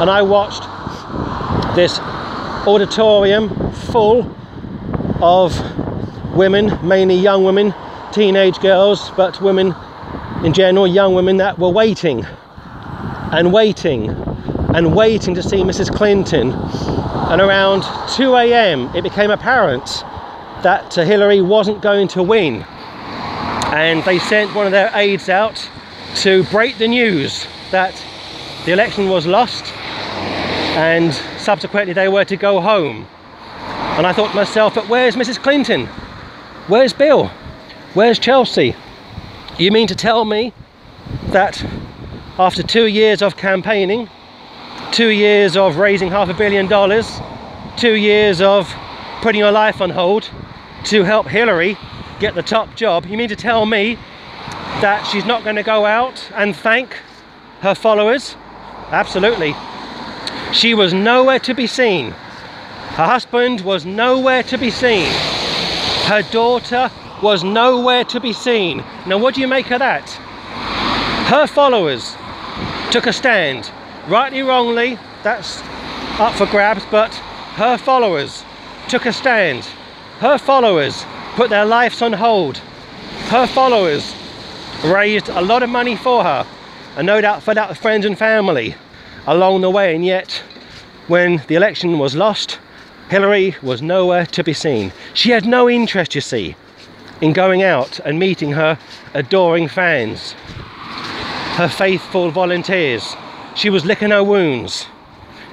And 0.00 0.10
I 0.10 0.22
watched 0.22 0.62
this 1.76 2.00
auditorium 2.66 3.72
full 3.72 4.34
of 5.22 5.54
women, 6.34 6.78
mainly 6.86 7.16
young 7.16 7.44
women, 7.44 7.74
teenage 8.12 8.58
girls, 8.58 9.10
but 9.10 9.40
women 9.40 9.74
in 10.44 10.52
general, 10.52 10.86
young 10.86 11.14
women 11.14 11.36
that 11.36 11.58
were 11.58 11.68
waiting 11.68 12.26
and 13.32 13.52
waiting 13.52 14.10
and 14.74 14.94
waiting 14.94 15.34
to 15.34 15.42
see 15.42 15.62
Mrs. 15.62 15.94
Clinton. 15.94 16.52
And 16.52 17.40
around 17.40 17.84
2 18.14 18.34
a.m., 18.36 18.94
it 18.94 19.02
became 19.02 19.30
apparent 19.30 19.86
that 20.62 20.96
uh, 20.98 21.04
Hillary 21.04 21.40
wasn't 21.40 21.82
going 21.82 22.08
to 22.08 22.22
win. 22.22 22.64
And 23.72 24.02
they 24.04 24.18
sent 24.18 24.54
one 24.54 24.66
of 24.66 24.72
their 24.72 24.90
aides 24.94 25.28
out 25.28 25.68
to 26.16 26.44
break 26.44 26.78
the 26.78 26.88
news 26.88 27.46
that 27.70 27.94
the 28.64 28.72
election 28.72 29.08
was 29.08 29.26
lost 29.26 29.72
and 30.76 31.12
subsequently 31.38 31.92
they 31.92 32.08
were 32.08 32.24
to 32.24 32.36
go 32.36 32.60
home. 32.60 33.06
And 33.96 34.06
I 34.06 34.12
thought 34.12 34.30
to 34.30 34.36
myself, 34.36 34.74
but 34.74 34.88
where's 34.88 35.16
Mrs. 35.16 35.42
Clinton? 35.42 35.86
Where's 36.68 36.92
Bill? 36.92 37.26
Where's 37.94 38.18
Chelsea? 38.18 38.74
You 39.58 39.72
mean 39.72 39.88
to 39.88 39.94
tell 39.94 40.24
me 40.24 40.52
that 41.28 41.64
after 42.40 42.62
two 42.62 42.86
years 42.86 43.20
of 43.20 43.36
campaigning, 43.36 44.08
two 44.92 45.10
years 45.10 45.58
of 45.58 45.76
raising 45.76 46.08
half 46.08 46.30
a 46.30 46.32
billion 46.32 46.66
dollars, 46.66 47.20
two 47.76 47.92
years 47.92 48.40
of 48.40 48.66
putting 49.20 49.38
your 49.38 49.52
life 49.52 49.82
on 49.82 49.90
hold 49.90 50.30
to 50.82 51.02
help 51.02 51.26
Hillary 51.26 51.76
get 52.18 52.34
the 52.34 52.42
top 52.42 52.74
job, 52.74 53.04
you 53.04 53.18
mean 53.18 53.28
to 53.28 53.36
tell 53.36 53.66
me 53.66 53.96
that 54.80 55.04
she's 55.04 55.26
not 55.26 55.44
going 55.44 55.56
to 55.56 55.62
go 55.62 55.84
out 55.84 56.30
and 56.34 56.56
thank 56.56 56.96
her 57.60 57.74
followers? 57.74 58.36
Absolutely. 58.88 59.54
She 60.54 60.72
was 60.72 60.94
nowhere 60.94 61.40
to 61.40 61.52
be 61.52 61.66
seen. 61.66 62.12
Her 62.92 63.04
husband 63.04 63.60
was 63.60 63.84
nowhere 63.84 64.42
to 64.44 64.56
be 64.56 64.70
seen. 64.70 65.12
Her 66.06 66.22
daughter 66.30 66.90
was 67.22 67.44
nowhere 67.44 68.04
to 68.04 68.18
be 68.18 68.32
seen. 68.32 68.78
Now 69.06 69.18
what 69.18 69.34
do 69.34 69.42
you 69.42 69.48
make 69.48 69.70
of 69.70 69.80
that? 69.80 70.08
Her 71.28 71.46
followers 71.46 72.16
took 72.90 73.06
a 73.06 73.12
stand. 73.12 73.70
Rightly, 74.08 74.42
wrongly, 74.42 74.98
that's 75.22 75.60
up 76.18 76.34
for 76.34 76.46
grabs, 76.46 76.84
but 76.90 77.14
her 77.54 77.76
followers 77.78 78.44
took 78.88 79.06
a 79.06 79.12
stand. 79.12 79.64
Her 80.18 80.38
followers 80.38 81.04
put 81.34 81.50
their 81.50 81.64
lives 81.64 82.02
on 82.02 82.12
hold 82.12 82.58
Her 83.28 83.46
followers 83.46 84.14
raised 84.84 85.28
a 85.28 85.40
lot 85.40 85.62
of 85.62 85.70
money 85.70 85.96
for 85.96 86.24
her 86.24 86.46
and 86.96 87.06
no 87.06 87.20
doubt 87.20 87.42
fed 87.42 87.56
out 87.56 87.68
with 87.68 87.78
friends 87.78 88.04
and 88.04 88.18
family 88.18 88.74
along 89.26 89.60
the 89.60 89.70
way 89.70 89.94
and 89.94 90.04
yet 90.04 90.42
when 91.06 91.42
the 91.46 91.54
election 91.54 91.98
was 91.98 92.16
lost 92.16 92.58
Hillary 93.08 93.56
was 93.62 93.82
nowhere 93.82 94.26
to 94.26 94.44
be 94.44 94.52
seen. 94.52 94.92
She 95.14 95.30
had 95.30 95.46
no 95.46 95.68
interest 95.68 96.14
you 96.14 96.20
see 96.20 96.54
in 97.20 97.32
going 97.32 97.62
out 97.62 97.98
and 98.00 98.18
meeting 98.18 98.52
her 98.52 98.78
adoring 99.14 99.68
fans, 99.68 100.34
her 101.60 101.68
faithful 101.68 102.30
volunteers. 102.30 103.14
She 103.54 103.68
was 103.68 103.84
licking 103.84 104.12
her 104.12 104.24
wounds. 104.24 104.86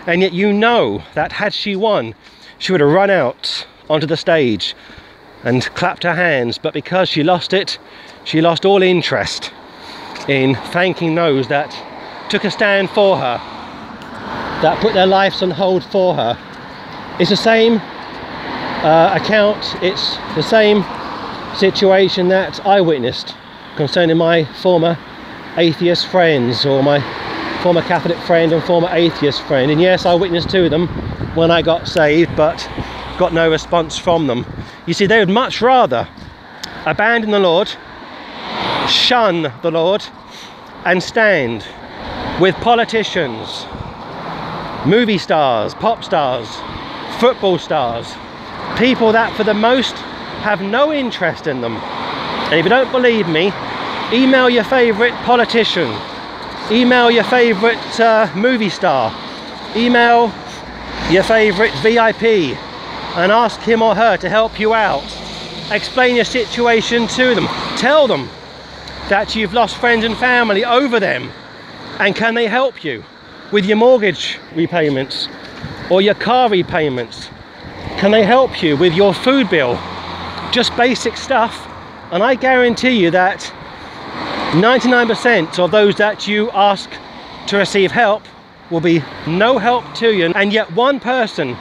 And 0.06 0.22
yet 0.22 0.32
you 0.32 0.54
know 0.54 1.04
that 1.16 1.34
had 1.34 1.54
she 1.54 1.76
won, 1.76 2.16
she 2.60 2.72
would 2.72 2.80
have 2.80 2.90
run 2.90 3.10
out 3.10 3.68
onto 3.90 4.08
the 4.08 4.16
stage 4.16 4.74
and 5.44 5.66
clapped 5.76 6.04
her 6.04 6.16
hands. 6.16 6.58
But 6.58 6.74
because 6.74 7.10
she 7.10 7.24
lost 7.24 7.52
it, 7.52 7.78
she 8.24 8.40
lost 8.40 8.64
all 8.64 8.82
interest 8.82 9.52
in 10.30 10.56
thanking 10.72 11.14
those 11.14 11.50
that 11.50 11.76
took 12.30 12.46
a 12.46 12.52
stand 12.52 12.90
for 12.92 13.18
her, 13.18 13.38
that 14.62 14.80
put 14.80 14.94
their 14.94 15.08
lives 15.08 15.44
on 15.44 15.52
hold 15.52 15.84
for 15.84 16.16
her. 16.16 16.38
It's 17.20 17.32
the 17.32 17.36
same 17.36 17.82
uh, 17.82 19.20
account, 19.22 19.76
it's 19.84 20.16
the 20.36 20.42
same 20.42 20.86
situation 21.58 22.30
that 22.30 22.66
I 22.66 22.80
witnessed 22.80 23.36
concerning 23.76 24.16
my 24.16 24.46
former 24.62 24.98
atheist 25.58 26.08
friends 26.08 26.66
or 26.66 26.84
my 26.84 27.00
former 27.64 27.82
Catholic 27.82 28.18
friend 28.20 28.54
and 28.54 28.64
former 28.64 28.90
atheist 28.92 29.42
friend. 29.44 29.72
And 29.72 29.82
yes, 29.82 30.06
I 30.06 30.14
witnessed 30.14 30.50
to 30.52 30.70
them 30.70 30.88
when 31.36 31.50
I 31.50 31.64
got 31.64 31.88
saved, 31.88 32.36
but 32.36 32.70
got 33.18 33.34
no 33.34 33.50
response 33.50 33.98
from 33.98 34.28
them. 34.28 34.46
You 34.86 34.94
see, 34.94 35.08
they 35.08 35.18
would 35.20 35.30
much 35.30 35.62
rather 35.62 36.08
abandon 36.86 37.32
the 37.32 37.40
Lord, 37.40 37.70
shun 38.88 39.52
the 39.64 39.72
Lord, 39.72 40.06
and 40.86 41.02
stand 41.02 41.66
with 42.40 42.56
politicians, 42.58 43.66
movie 44.86 45.18
stars, 45.18 45.74
pop 45.74 46.04
stars, 46.04 46.48
football 47.20 47.58
stars, 47.58 48.14
people 48.78 49.12
that 49.12 49.36
for 49.36 49.44
the 49.44 49.56
most 49.56 49.96
have 50.46 50.62
no 50.62 50.94
interest 50.94 51.48
in 51.48 51.62
them. 51.62 51.76
And 51.76 52.54
if 52.54 52.64
you 52.64 52.70
don't 52.70 52.92
believe 52.92 53.28
me, 53.28 53.52
email 54.14 54.50
your 54.50 54.64
favourite 54.64 55.14
politician, 55.26 55.94
email 56.72 57.12
your 57.12 57.26
favourite 57.26 58.00
uh, 58.00 58.32
movie 58.36 58.70
star, 58.70 59.14
email 59.76 60.32
your 61.12 61.24
favourite 61.24 61.74
VIP 61.82 62.58
and 63.18 63.32
ask 63.32 63.60
him 63.62 63.82
or 63.82 63.96
her 63.96 64.16
to 64.18 64.30
help 64.30 64.60
you 64.60 64.74
out. 64.74 65.04
Explain 65.72 66.16
your 66.16 66.26
situation 66.26 67.08
to 67.08 67.36
them. 67.36 67.48
Tell 67.76 68.08
them 68.08 68.30
that 69.10 69.36
you've 69.36 69.54
lost 69.54 69.76
friends 69.76 70.06
and 70.06 70.16
family 70.16 70.64
over 70.64 71.00
them 71.00 71.30
and 72.00 72.16
can 72.16 72.34
they 72.34 72.48
help 72.48 72.86
you 72.86 73.04
with 73.52 73.66
your 73.66 73.78
mortgage 73.78 74.40
repayments 74.56 75.28
or 75.90 76.02
your 76.02 76.14
car 76.14 76.50
repayments? 76.50 77.30
Can 77.98 78.12
they 78.12 78.24
help 78.24 78.64
you 78.64 78.78
with 78.78 78.94
your 78.94 79.14
food 79.14 79.50
bill? 79.50 79.76
Just 80.52 80.76
basic 80.78 81.18
stuff. 81.18 81.68
And 82.12 82.24
I 82.24 82.36
guarantee 82.36 83.02
you 83.02 83.12
that 83.12 83.54
99% 84.52 85.60
of 85.60 85.72
those 85.72 85.96
that 85.96 86.26
you 86.26 86.50
ask 86.52 86.90
to 87.48 87.58
receive 87.58 87.92
help 87.92 88.24
will 88.72 88.80
be 88.80 89.04
no 89.28 89.58
help 89.58 89.84
to 89.96 90.14
you. 90.14 90.32
And 90.34 90.54
yet 90.54 90.72
one 90.72 91.02
person 91.02 91.54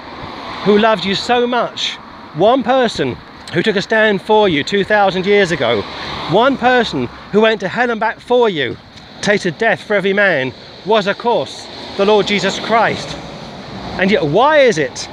who 0.64 0.78
loved 0.78 1.04
you 1.04 1.16
so 1.16 1.48
much, 1.48 1.96
one 2.34 2.62
person 2.62 3.16
who 3.52 3.60
took 3.60 3.74
a 3.74 3.82
stand 3.82 4.22
for 4.22 4.48
you 4.48 4.62
2,000 4.62 5.26
years 5.26 5.50
ago, 5.50 5.82
one 6.30 6.56
person 6.56 7.06
who 7.32 7.40
went 7.40 7.60
to 7.60 7.68
hell 7.68 7.90
and 7.90 7.98
back 7.98 8.20
for 8.20 8.48
you, 8.48 8.76
tasted 9.20 9.58
death 9.58 9.82
for 9.82 9.94
every 9.94 10.12
man, 10.12 10.54
was 10.84 11.08
of 11.08 11.18
course 11.18 11.66
the 11.96 12.04
Lord 12.04 12.28
Jesus 12.28 12.60
Christ. 12.60 13.16
And 13.98 14.12
yet 14.12 14.24
why 14.24 14.58
is 14.58 14.78
it 14.78 15.08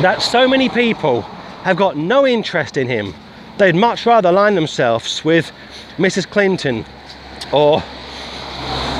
that 0.00 0.22
so 0.22 0.46
many 0.46 0.68
people 0.68 1.22
have 1.62 1.76
got 1.76 1.96
no 1.96 2.24
interest 2.24 2.76
in 2.76 2.88
him? 2.88 3.12
They'd 3.58 3.74
much 3.74 4.06
rather 4.06 4.28
align 4.28 4.54
themselves 4.54 5.24
with 5.24 5.50
Mrs. 5.96 6.30
Clinton 6.30 6.84
or 7.52 7.80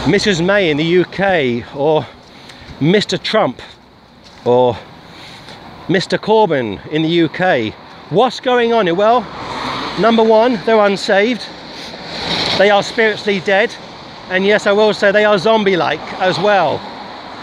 Mrs. 0.04 0.44
May 0.44 0.70
in 0.70 0.76
the 0.76 1.00
UK 1.00 1.76
or 1.76 2.06
Mr. 2.80 3.22
Trump 3.22 3.60
or 4.44 4.74
Mr. 5.88 6.18
Corbyn 6.18 6.84
in 6.88 7.02
the 7.02 7.22
UK. 7.22 7.74
What's 8.10 8.40
going 8.40 8.72
on 8.72 8.86
here? 8.86 8.94
Well, 8.94 9.20
number 10.00 10.22
one, 10.22 10.60
they're 10.64 10.78
unsaved. 10.78 11.46
They 12.58 12.70
are 12.70 12.82
spiritually 12.82 13.40
dead. 13.40 13.74
And 14.30 14.46
yes, 14.46 14.66
I 14.66 14.72
will 14.72 14.94
say 14.94 15.12
they 15.12 15.24
are 15.24 15.38
zombie-like 15.38 16.00
as 16.20 16.38
well. 16.38 16.80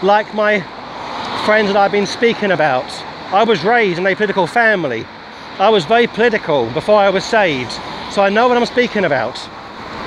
Like 0.02 0.32
my 0.34 0.60
friends 1.44 1.68
that 1.68 1.76
I've 1.76 1.92
been 1.92 2.06
speaking 2.06 2.50
about. 2.50 2.84
I 3.32 3.44
was 3.44 3.64
raised 3.64 3.98
in 3.98 4.06
a 4.06 4.14
political 4.14 4.46
family. 4.46 5.06
I 5.58 5.68
was 5.68 5.84
very 5.84 6.06
political 6.06 6.70
before 6.70 6.98
I 6.98 7.10
was 7.10 7.24
saved. 7.24 7.72
So 8.10 8.22
I 8.22 8.30
know 8.30 8.48
what 8.48 8.56
I'm 8.56 8.66
speaking 8.66 9.04
about. 9.04 9.38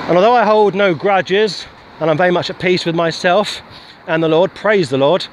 And 0.08 0.16
although 0.18 0.34
I 0.34 0.44
hold 0.44 0.74
no 0.74 0.94
grudges 0.94 1.64
and 2.00 2.10
I'm 2.10 2.16
very 2.16 2.32
much 2.32 2.50
at 2.50 2.58
peace 2.58 2.84
with 2.84 2.96
myself 2.96 3.62
and 4.08 4.20
the 4.20 4.28
Lord, 4.28 4.52
praise 4.52 4.90
the 4.90 4.98
Lord, 4.98 5.26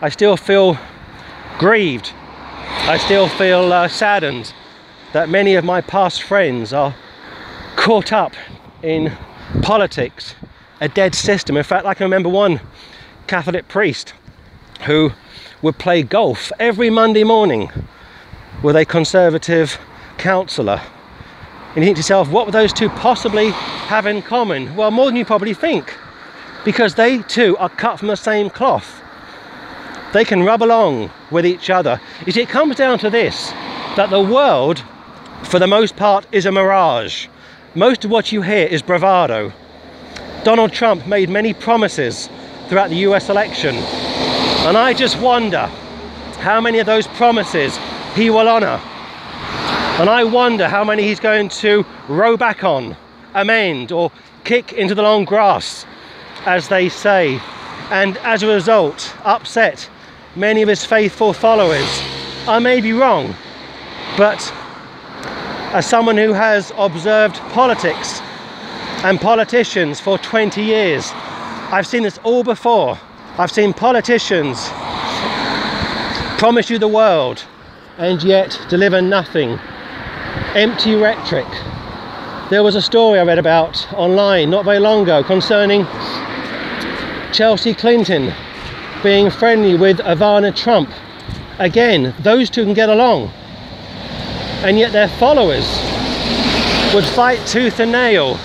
I 0.00 0.08
still 0.08 0.36
feel 0.36 0.76
grieved. 1.58 2.12
I 2.68 2.98
still 2.98 3.28
feel 3.28 3.72
uh, 3.72 3.86
saddened 3.86 4.52
that 5.12 5.28
many 5.28 5.54
of 5.54 5.64
my 5.64 5.80
past 5.80 6.24
friends 6.24 6.72
are 6.72 6.94
caught 7.76 8.12
up 8.12 8.34
in 8.82 9.16
politics, 9.62 10.34
a 10.80 10.88
dead 10.88 11.14
system. 11.14 11.56
In 11.56 11.62
fact, 11.62 11.86
I 11.86 11.94
can 11.94 12.04
remember 12.04 12.28
one 12.28 12.60
Catholic 13.28 13.68
priest 13.68 14.12
who 14.86 15.12
would 15.62 15.78
play 15.78 16.02
golf 16.02 16.50
every 16.58 16.90
Monday 16.90 17.22
morning 17.22 17.70
with 18.60 18.74
a 18.74 18.84
conservative 18.84 19.78
counsellor 20.18 20.82
and 21.76 21.84
you 21.84 21.88
think 21.88 21.96
to 21.96 22.00
yourself, 22.00 22.30
what 22.30 22.46
would 22.46 22.54
those 22.54 22.72
two 22.72 22.88
possibly 22.88 23.50
have 23.50 24.06
in 24.06 24.22
common? 24.22 24.74
Well, 24.76 24.90
more 24.90 25.06
than 25.06 25.16
you 25.16 25.26
probably 25.26 25.52
think, 25.52 25.94
because 26.64 26.94
they 26.94 27.18
too 27.18 27.54
are 27.58 27.68
cut 27.68 27.98
from 27.98 28.08
the 28.08 28.16
same 28.16 28.48
cloth. 28.48 29.02
They 30.14 30.24
can 30.24 30.42
rub 30.42 30.62
along 30.62 31.10
with 31.30 31.44
each 31.44 31.68
other. 31.68 32.00
You 32.24 32.32
see, 32.32 32.40
it 32.40 32.48
comes 32.48 32.76
down 32.76 32.98
to 33.00 33.10
this, 33.10 33.50
that 33.94 34.08
the 34.08 34.22
world, 34.22 34.82
for 35.42 35.58
the 35.58 35.66
most 35.66 35.96
part, 35.96 36.26
is 36.32 36.46
a 36.46 36.50
mirage. 36.50 37.26
Most 37.74 38.06
of 38.06 38.10
what 38.10 38.32
you 38.32 38.40
hear 38.40 38.66
is 38.66 38.80
bravado. 38.80 39.52
Donald 40.44 40.72
Trump 40.72 41.06
made 41.06 41.28
many 41.28 41.52
promises 41.52 42.30
throughout 42.68 42.88
the 42.88 43.04
US 43.08 43.28
election, 43.28 43.76
and 43.76 44.78
I 44.78 44.94
just 44.94 45.20
wonder 45.20 45.66
how 46.38 46.58
many 46.58 46.78
of 46.78 46.86
those 46.86 47.06
promises 47.06 47.78
he 48.14 48.30
will 48.30 48.48
honour 48.48 48.80
and 49.98 50.10
I 50.10 50.24
wonder 50.24 50.68
how 50.68 50.84
many 50.84 51.04
he's 51.04 51.20
going 51.20 51.48
to 51.48 51.82
row 52.06 52.36
back 52.36 52.62
on, 52.64 52.94
amend, 53.32 53.92
or 53.92 54.12
kick 54.44 54.74
into 54.74 54.94
the 54.94 55.00
long 55.00 55.24
grass, 55.24 55.86
as 56.44 56.68
they 56.68 56.90
say, 56.90 57.40
and 57.90 58.18
as 58.18 58.42
a 58.42 58.46
result, 58.46 59.16
upset 59.24 59.88
many 60.34 60.60
of 60.60 60.68
his 60.68 60.84
faithful 60.84 61.32
followers. 61.32 61.88
I 62.46 62.58
may 62.58 62.82
be 62.82 62.92
wrong, 62.92 63.34
but 64.18 64.52
as 65.72 65.86
someone 65.86 66.18
who 66.18 66.34
has 66.34 66.74
observed 66.76 67.36
politics 67.54 68.20
and 69.02 69.18
politicians 69.18 69.98
for 69.98 70.18
20 70.18 70.62
years, 70.62 71.10
I've 71.72 71.86
seen 71.86 72.02
this 72.02 72.18
all 72.22 72.44
before. 72.44 72.98
I've 73.38 73.50
seen 73.50 73.72
politicians 73.72 74.68
promise 76.38 76.68
you 76.68 76.78
the 76.78 76.86
world 76.86 77.42
and 77.96 78.22
yet 78.22 78.60
deliver 78.68 79.00
nothing 79.00 79.58
empty 80.54 80.94
rhetoric. 80.94 81.46
There 82.50 82.62
was 82.62 82.76
a 82.76 82.82
story 82.82 83.18
I 83.18 83.24
read 83.24 83.38
about 83.38 83.92
online 83.92 84.50
not 84.50 84.64
very 84.64 84.78
long 84.78 85.02
ago 85.02 85.22
concerning 85.22 85.84
Chelsea 87.32 87.74
Clinton 87.74 88.32
being 89.02 89.30
friendly 89.30 89.76
with 89.76 89.98
Ivana 89.98 90.54
Trump. 90.54 90.90
Again, 91.58 92.14
those 92.20 92.48
two 92.50 92.64
can 92.64 92.74
get 92.74 92.88
along. 92.88 93.30
And 94.64 94.78
yet 94.78 94.92
their 94.92 95.08
followers 95.08 95.66
would 96.94 97.04
fight 97.04 97.44
tooth 97.46 97.78
and 97.78 97.92
nail, 97.92 98.36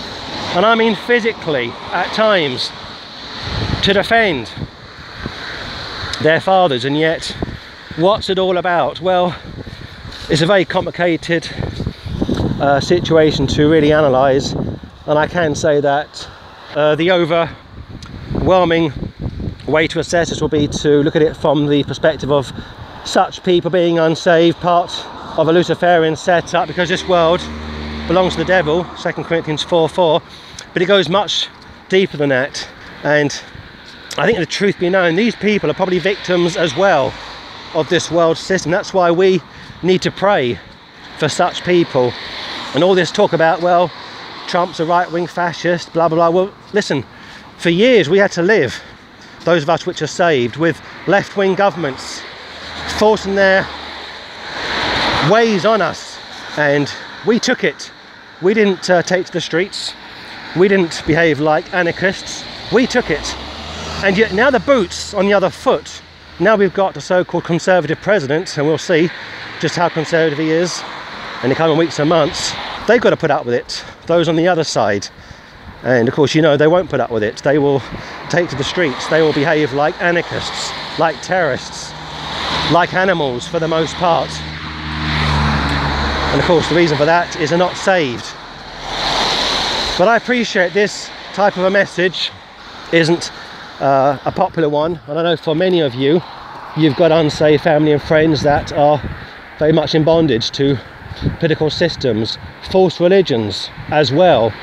and 0.55 0.65
I 0.65 0.75
mean 0.75 0.95
physically 0.95 1.71
at 1.91 2.11
times, 2.13 2.69
to 3.83 3.93
defend 3.93 4.51
their 6.21 6.41
fathers. 6.41 6.85
And 6.85 6.97
yet, 6.97 7.35
what's 7.95 8.29
it 8.29 8.37
all 8.37 8.57
about? 8.57 8.99
Well, 8.99 9.35
it's 10.29 10.41
a 10.41 10.45
very 10.45 10.65
complicated 10.65 11.45
uh, 12.61 12.79
situation 12.79 13.47
to 13.47 13.69
really 13.69 13.91
analyse 13.91 14.53
and 15.07 15.17
I 15.17 15.25
can 15.25 15.55
say 15.55 15.81
that 15.81 16.29
uh, 16.75 16.95
the 16.95 17.11
overwhelming 17.11 18.93
way 19.67 19.87
to 19.87 19.99
assess 19.99 20.29
this 20.29 20.41
will 20.41 20.47
be 20.47 20.67
to 20.67 21.01
look 21.01 21.15
at 21.15 21.23
it 21.23 21.35
from 21.35 21.65
the 21.65 21.83
perspective 21.83 22.31
of 22.31 22.51
such 23.03 23.43
people 23.43 23.71
being 23.71 23.97
unsaved, 23.97 24.57
part 24.57 24.91
of 25.39 25.47
a 25.47 25.51
Luciferian 25.51 26.15
setup 26.15 26.67
because 26.67 26.87
this 26.87 27.07
world 27.07 27.39
belongs 28.07 28.33
to 28.33 28.39
the 28.39 28.45
devil, 28.45 28.85
2 29.01 29.11
Corinthians 29.23 29.63
4 29.63 29.89
4, 29.89 30.21
but 30.73 30.81
it 30.83 30.85
goes 30.85 31.09
much 31.09 31.49
deeper 31.89 32.17
than 32.17 32.29
that. 32.29 32.67
And 33.03 33.31
I 34.17 34.25
think 34.27 34.37
the 34.37 34.45
truth 34.45 34.77
be 34.77 34.89
known, 34.89 35.15
these 35.15 35.35
people 35.35 35.71
are 35.71 35.73
probably 35.73 35.99
victims 35.99 36.55
as 36.55 36.77
well 36.77 37.11
of 37.73 37.89
this 37.89 38.11
world 38.11 38.37
system. 38.37 38.71
That's 38.71 38.93
why 38.93 39.09
we 39.09 39.41
need 39.81 40.03
to 40.03 40.11
pray 40.11 40.59
for 41.17 41.27
such 41.27 41.63
people. 41.63 42.13
And 42.73 42.83
all 42.85 42.95
this 42.95 43.11
talk 43.11 43.33
about, 43.33 43.61
well, 43.61 43.91
Trump's 44.47 44.79
a 44.79 44.85
right 44.85 45.11
wing 45.11 45.27
fascist, 45.27 45.91
blah, 45.91 46.07
blah, 46.07 46.15
blah. 46.15 46.29
Well, 46.29 46.53
listen, 46.71 47.05
for 47.57 47.69
years 47.69 48.09
we 48.09 48.17
had 48.17 48.31
to 48.33 48.41
live, 48.41 48.81
those 49.43 49.63
of 49.63 49.69
us 49.69 49.85
which 49.85 50.01
are 50.01 50.07
saved, 50.07 50.55
with 50.55 50.81
left 51.05 51.35
wing 51.35 51.55
governments 51.55 52.21
forcing 52.97 53.35
their 53.35 53.67
ways 55.29 55.65
on 55.65 55.81
us. 55.81 56.17
And 56.57 56.91
we 57.25 57.39
took 57.39 57.63
it. 57.65 57.91
We 58.41 58.53
didn't 58.53 58.89
uh, 58.89 59.03
take 59.03 59.25
to 59.25 59.33
the 59.33 59.41
streets. 59.41 59.93
We 60.55 60.67
didn't 60.67 61.03
behave 61.05 61.39
like 61.39 61.73
anarchists. 61.73 62.43
We 62.71 62.87
took 62.87 63.09
it. 63.09 63.35
And 64.03 64.17
yet 64.17 64.33
now 64.33 64.49
the 64.49 64.59
boot's 64.61 65.13
on 65.13 65.25
the 65.25 65.33
other 65.33 65.49
foot. 65.49 66.01
Now 66.39 66.55
we've 66.55 66.73
got 66.73 66.95
a 66.95 67.01
so-called 67.01 67.43
conservative 67.43 67.99
president, 68.01 68.57
and 68.57 68.65
we'll 68.65 68.77
see 68.77 69.09
just 69.59 69.75
how 69.75 69.89
conservative 69.89 70.39
he 70.39 70.51
is 70.51 70.81
in 71.43 71.49
the 71.49 71.55
coming 71.55 71.77
weeks 71.77 71.99
and 71.99 72.09
months. 72.09 72.53
They've 72.87 73.01
got 73.01 73.11
to 73.11 73.17
put 73.17 73.31
up 73.31 73.45
with 73.45 73.55
it. 73.55 73.83
Those 74.07 74.27
on 74.27 74.35
the 74.35 74.47
other 74.47 74.63
side. 74.63 75.07
And 75.83 76.07
of 76.07 76.13
course, 76.13 76.35
you 76.35 76.41
know, 76.41 76.57
they 76.57 76.67
won't 76.67 76.89
put 76.89 76.99
up 76.99 77.09
with 77.09 77.23
it. 77.23 77.37
They 77.37 77.57
will 77.57 77.81
take 78.29 78.49
to 78.49 78.55
the 78.55 78.63
streets. 78.63 79.07
They 79.07 79.21
will 79.21 79.33
behave 79.33 79.73
like 79.73 79.99
anarchists, 80.01 80.71
like 80.99 81.19
terrorists, 81.21 81.91
like 82.71 82.93
animals 82.93 83.47
for 83.47 83.59
the 83.59 83.67
most 83.67 83.95
part. 83.95 84.29
And 86.31 86.39
of 86.39 86.45
course, 86.45 86.69
the 86.69 86.75
reason 86.75 86.97
for 86.97 87.05
that 87.05 87.35
is 87.37 87.49
they're 87.49 87.59
not 87.59 87.75
saved. 87.75 88.25
But 89.97 90.07
I 90.07 90.17
appreciate 90.17 90.73
this 90.73 91.09
type 91.33 91.57
of 91.57 91.63
a 91.63 91.69
message 91.69 92.31
isn't 92.91 93.31
uh, 93.79 94.17
a 94.23 94.31
popular 94.31 94.69
one. 94.69 94.99
And 95.07 95.17
I 95.17 95.23
know 95.23 95.35
for 95.35 95.55
many 95.55 95.81
of 95.81 95.95
you, 95.95 96.21
you've 96.77 96.95
got 96.95 97.11
unsaved 97.11 97.63
family 97.63 97.91
and 97.91 98.01
friends 98.01 98.43
that 98.43 98.71
are 98.73 99.01
very 99.59 99.71
much 99.71 99.95
in 99.95 100.03
bondage 100.03 100.51
to 100.51 100.77
political 101.39 101.69
systems, 101.69 102.37
false 102.69 102.99
religions 102.99 103.69
as 103.89 104.11
well. 104.11 104.53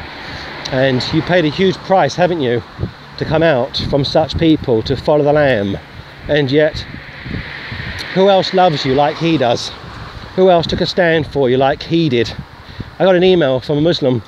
And 0.70 1.02
you 1.12 1.22
paid 1.22 1.44
a 1.44 1.48
huge 1.48 1.76
price, 1.78 2.14
haven't 2.14 2.40
you, 2.40 2.62
to 3.18 3.24
come 3.24 3.42
out 3.42 3.76
from 3.90 4.04
such 4.04 4.38
people 4.38 4.82
to 4.82 4.96
follow 4.96 5.24
the 5.24 5.32
Lamb. 5.32 5.78
And 6.28 6.50
yet, 6.50 6.84
who 8.14 8.28
else 8.28 8.52
loves 8.52 8.84
you 8.84 8.94
like 8.94 9.16
he 9.16 9.38
does? 9.38 9.70
Who 10.36 10.50
else 10.50 10.66
took 10.66 10.80
a 10.80 10.86
stand 10.86 11.26
for 11.26 11.50
you 11.50 11.56
like 11.56 11.82
he 11.82 12.08
did? 12.08 12.32
I 12.98 13.04
got 13.04 13.16
an 13.16 13.24
email 13.24 13.60
from 13.60 13.78
a 13.78 13.80
Muslim 13.80 14.22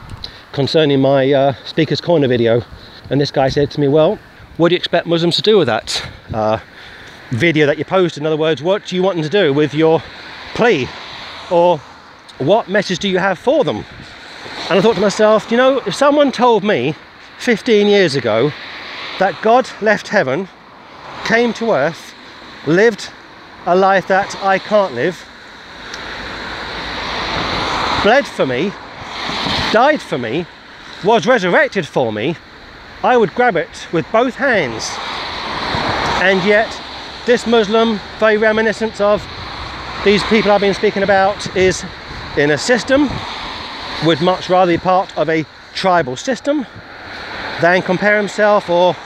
concerning 0.53 1.01
my 1.01 1.33
uh, 1.33 1.55
Speaker's 1.65 2.01
Corner 2.01 2.29
video, 2.29 2.63
and 3.11 3.21
this 3.21 3.31
guy 3.31 3.49
said 3.49 3.71
to 3.73 3.81
me, 3.81 3.89
Well, 3.89 4.19
what 4.57 4.69
do 4.69 4.75
you 4.75 4.79
expect 4.79 5.07
Muslims 5.07 5.37
to 5.37 5.43
do 5.43 5.59
with 5.59 5.67
that 5.67 6.09
uh, 6.33 6.59
video 7.31 7.67
that 7.67 7.79
you 7.79 7.85
posted? 7.85 8.23
In 8.23 8.27
other 8.27 8.37
words, 8.37 8.63
what 8.63 8.87
do 8.87 8.97
you 8.97 9.03
want 9.03 9.17
them 9.17 9.25
to 9.25 9.31
do 9.31 9.53
with 9.53 9.75
your 9.75 10.03
plea? 10.55 10.89
Or 11.51 11.81
what 12.41 12.69
message 12.69 12.99
do 12.99 13.09
you 13.09 13.19
have 13.19 13.39
for 13.39 13.65
them? 13.65 13.85
And 14.69 14.79
I 14.79 14.81
thought 14.81 14.95
to 14.95 15.01
myself, 15.01 15.51
you 15.51 15.57
know, 15.59 15.79
if 15.87 15.95
someone 15.95 16.33
told 16.33 16.65
me 16.65 16.95
15 17.39 17.87
years 17.87 18.15
ago 18.15 18.51
that 19.19 19.41
God 19.43 19.69
left 19.83 20.09
heaven, 20.09 20.49
came 21.25 21.53
to 21.55 21.73
earth, 21.73 22.15
lived 22.67 23.11
a 23.67 23.77
life 23.77 24.07
that 24.09 24.35
I 24.43 24.59
can't 24.59 24.95
live, 24.95 25.23
bled 28.03 28.27
for 28.27 28.47
me, 28.47 28.73
died 29.71 30.01
for 30.01 30.17
me, 30.17 30.47
was 31.05 31.27
resurrected 31.27 31.87
for 31.87 32.11
me, 32.11 32.37
I 33.03 33.19
would 33.19 33.35
grab 33.35 33.57
it 33.57 33.87
with 33.93 34.11
both 34.11 34.35
hands. 34.35 34.91
And 36.23 36.43
yet, 36.45 36.69
this 37.27 37.47
Muslim, 37.47 38.01
very 38.19 38.39
reminiscent 38.39 39.01
of 39.01 39.27
these 40.05 40.23
people 40.25 40.51
I've 40.51 40.61
been 40.63 40.75
speaking 40.75 41.03
about, 41.03 41.55
is 41.55 41.85
in 42.37 42.51
a 42.51 42.59
system, 42.59 43.09
would 44.05 44.21
much 44.21 44.49
rather 44.49 44.73
be 44.73 44.79
part 44.79 45.17
of 45.17 45.29
a 45.29 45.45
tribal 45.75 46.17
system 46.17 46.67
than 47.61 47.83
compare 47.83 48.17
himself 48.17 48.71
or 48.71 48.97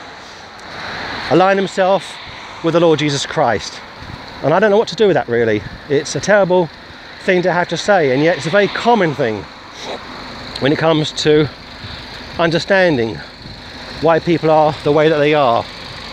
align 1.31 1.57
himself 1.57 2.17
with 2.63 2.75
the 2.75 2.81
Lord 2.81 2.99
Jesus 2.99 3.27
Christ. 3.27 3.81
And 4.43 4.53
I 4.53 4.61
don't 4.61 4.71
know 4.71 4.79
what 4.79 4.89
to 4.89 4.95
do 4.95 5.07
with 5.07 5.15
that 5.15 5.29
really. 5.29 5.63
It's 5.89 6.15
a 6.15 6.21
terrible 6.21 6.69
thing 7.23 7.43
to 7.43 7.53
have 7.53 7.69
to 7.69 7.77
say, 7.77 8.13
and 8.13 8.23
yet 8.23 8.37
it's 8.37 8.47
a 8.47 8.51
very 8.51 8.69
common 8.69 9.15
thing 9.15 9.43
when 10.61 10.73
it 10.73 10.79
comes 10.79 11.13
to 11.13 11.49
understanding 12.39 13.17
why 14.01 14.19
people 14.19 14.51
are 14.51 14.73
the 14.85 14.93
way 14.93 15.09
that 15.09 15.19
they 15.19 15.35
are. 15.35 15.65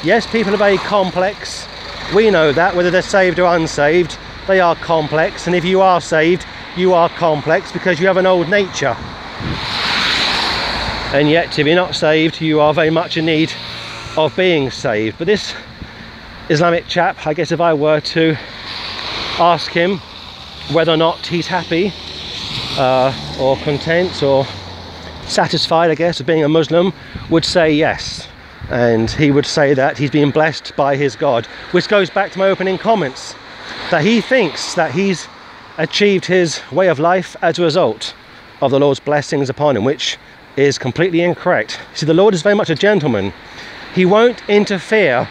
Yes, 0.04 0.26
people 0.26 0.54
are 0.54 0.58
very 0.58 0.78
complex. 0.78 1.68
We 2.16 2.32
know 2.32 2.52
that, 2.54 2.76
whether 2.76 2.90
they're 2.90 3.02
saved 3.02 3.40
or 3.40 3.54
unsaved, 3.54 4.18
they 4.48 4.60
are 4.60 4.76
complex. 4.76 5.48
And 5.48 5.56
if 5.56 5.66
you 5.66 5.82
are 5.82 6.02
saved, 6.02 6.46
you 6.78 6.94
are 6.94 7.10
complex 7.10 7.72
because 7.72 8.00
you 8.00 8.08
have 8.08 8.18
an 8.18 8.26
old 8.26 8.50
nature. 8.50 8.96
And 11.14 11.30
yet, 11.30 11.60
if 11.60 11.68
you're 11.68 11.76
not 11.76 11.96
saved, 11.96 12.40
you 12.40 12.62
are 12.62 12.74
very 12.74 12.90
much 12.90 13.18
in 13.18 13.26
need 13.26 13.52
of 14.16 14.36
being 14.36 14.72
saved. 14.72 15.18
But 15.18 15.28
this 15.28 15.54
Islamic 16.50 16.88
chap, 16.88 17.28
I 17.28 17.34
guess 17.34 17.52
if 17.52 17.60
I 17.60 17.74
were 17.74 18.00
to 18.00 18.38
ask 19.38 19.72
him 19.72 20.00
whether 20.72 20.94
or 20.94 20.98
not 20.98 21.28
he's 21.28 21.48
happy 21.48 21.92
uh, 22.78 23.14
or 23.40 23.58
content 23.58 24.24
or 24.24 24.46
satisfied, 25.28 25.92
I 25.92 25.96
guess, 25.96 26.22
of 26.22 26.26
being 26.26 26.44
a 26.44 26.50
Muslim, 26.50 26.94
would 27.30 27.44
say 27.44 27.74
yes. 27.74 28.28
And 28.70 29.12
he 29.12 29.32
would 29.32 29.46
say 29.46 29.74
that 29.74 29.98
he's 29.98 30.12
been 30.12 30.32
blessed 30.32 30.74
by 30.78 30.96
his 30.96 31.18
God, 31.18 31.46
which 31.72 31.90
goes 31.90 32.10
back 32.10 32.32
to 32.32 32.40
my 32.40 32.48
opening 32.48 32.78
comments 32.78 33.36
that 33.90 34.04
he 34.04 34.22
thinks 34.22 34.76
that 34.76 34.92
he's 34.92 35.28
achieved 35.78 36.26
his 36.26 36.62
way 36.72 36.88
of 36.88 37.00
life 37.00 37.36
as 37.42 37.58
a 37.58 37.64
result 37.64 38.14
of 38.62 38.72
the 38.72 38.80
Lord's 38.80 39.00
blessings 39.00 39.50
upon 39.50 39.76
him, 39.76 39.84
which 39.84 40.18
is 40.58 40.78
completely 40.78 41.22
incorrect. 41.22 41.80
See, 41.94 42.06
the 42.06 42.14
Lord 42.14 42.34
is 42.34 42.42
very 42.42 42.56
much 42.56 42.70
a 42.70 42.76
gentleman. 42.76 43.34
He 43.96 44.06
won't 44.06 44.48
interfere 44.50 45.28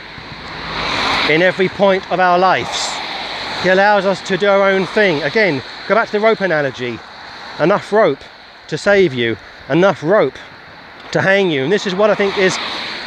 in 1.29 1.43
every 1.43 1.69
point 1.69 2.11
of 2.11 2.21
our 2.21 2.39
lives. 2.39 2.91
He 3.63 3.69
allows 3.69 4.07
us 4.07 4.21
to 4.23 4.37
do 4.37 4.49
our 4.49 4.69
own 4.69 4.87
thing. 4.87 5.23
Again, 5.23 5.63
go 5.87 5.95
back 5.95 6.07
to 6.07 6.13
the 6.13 6.21
rope 6.21 6.41
analogy. 6.41 6.99
Enough 7.59 7.93
rope 7.93 8.21
to 8.69 8.79
save 8.79 9.13
you, 9.13 9.37
enough 9.69 10.03
rope 10.03 10.39
to 11.13 11.21
hang 11.21 11.51
you. 11.51 11.65
And 11.65 11.73
this 11.73 11.87
is 11.87 11.95
what 11.95 12.11
I 12.11 12.15
think 12.15 12.39
is 12.39 12.57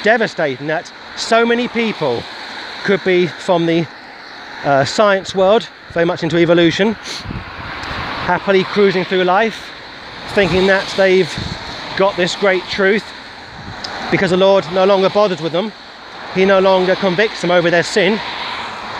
devastating 0.04 0.67
that 0.67 0.91
so 1.15 1.46
many 1.46 1.67
people 1.67 2.22
could 2.84 3.04
be 3.04 3.28
from 3.28 3.65
the 3.65 3.88
uh, 4.63 4.86
science 4.86 5.34
world, 5.34 5.67
very 5.94 6.06
much 6.06 6.24
into 6.24 6.38
evolution, 6.38 6.94
happily 8.26 8.64
cruising 8.64 9.06
through 9.06 9.24
life, 9.24 9.70
thinking 10.34 10.66
that 10.66 10.92
they've 10.98 11.32
got 11.98 12.18
this 12.18 12.36
great 12.36 12.64
truth 12.64 13.06
because 14.10 14.32
the 14.32 14.38
Lord 14.38 14.66
no 14.74 14.86
longer 14.86 15.10
bothers 15.10 15.42
with 15.42 15.52
them. 15.52 15.72
He 16.34 16.46
no 16.46 16.60
longer 16.60 16.96
convicts 16.96 17.42
them 17.42 17.52
over 17.52 17.70
their 17.70 17.84
sin. 17.84 18.20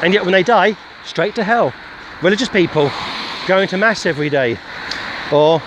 And 0.04 0.14
yet 0.14 0.24
when 0.24 0.32
they 0.32 0.44
die, 0.44 0.78
straight 1.04 1.34
to 1.36 1.44
hell. 1.44 1.74
Religious 2.22 2.50
people 2.50 2.92
going 3.48 3.68
to 3.70 3.78
mass 3.78 4.06
every 4.06 4.30
day 4.30 4.58
or 5.32 5.62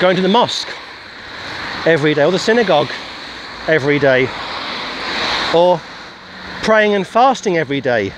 going 0.00 0.16
to 0.16 0.22
the 0.22 0.28
mosque 0.28 0.68
every 1.86 2.14
day 2.14 2.24
or 2.24 2.30
the 2.30 2.38
synagogue 2.38 2.90
every 3.66 3.98
day 3.98 4.28
or 5.54 5.80
praying 6.62 6.94
and 6.94 7.06
fasting 7.06 7.58
every 7.58 7.80
day, 7.80 8.12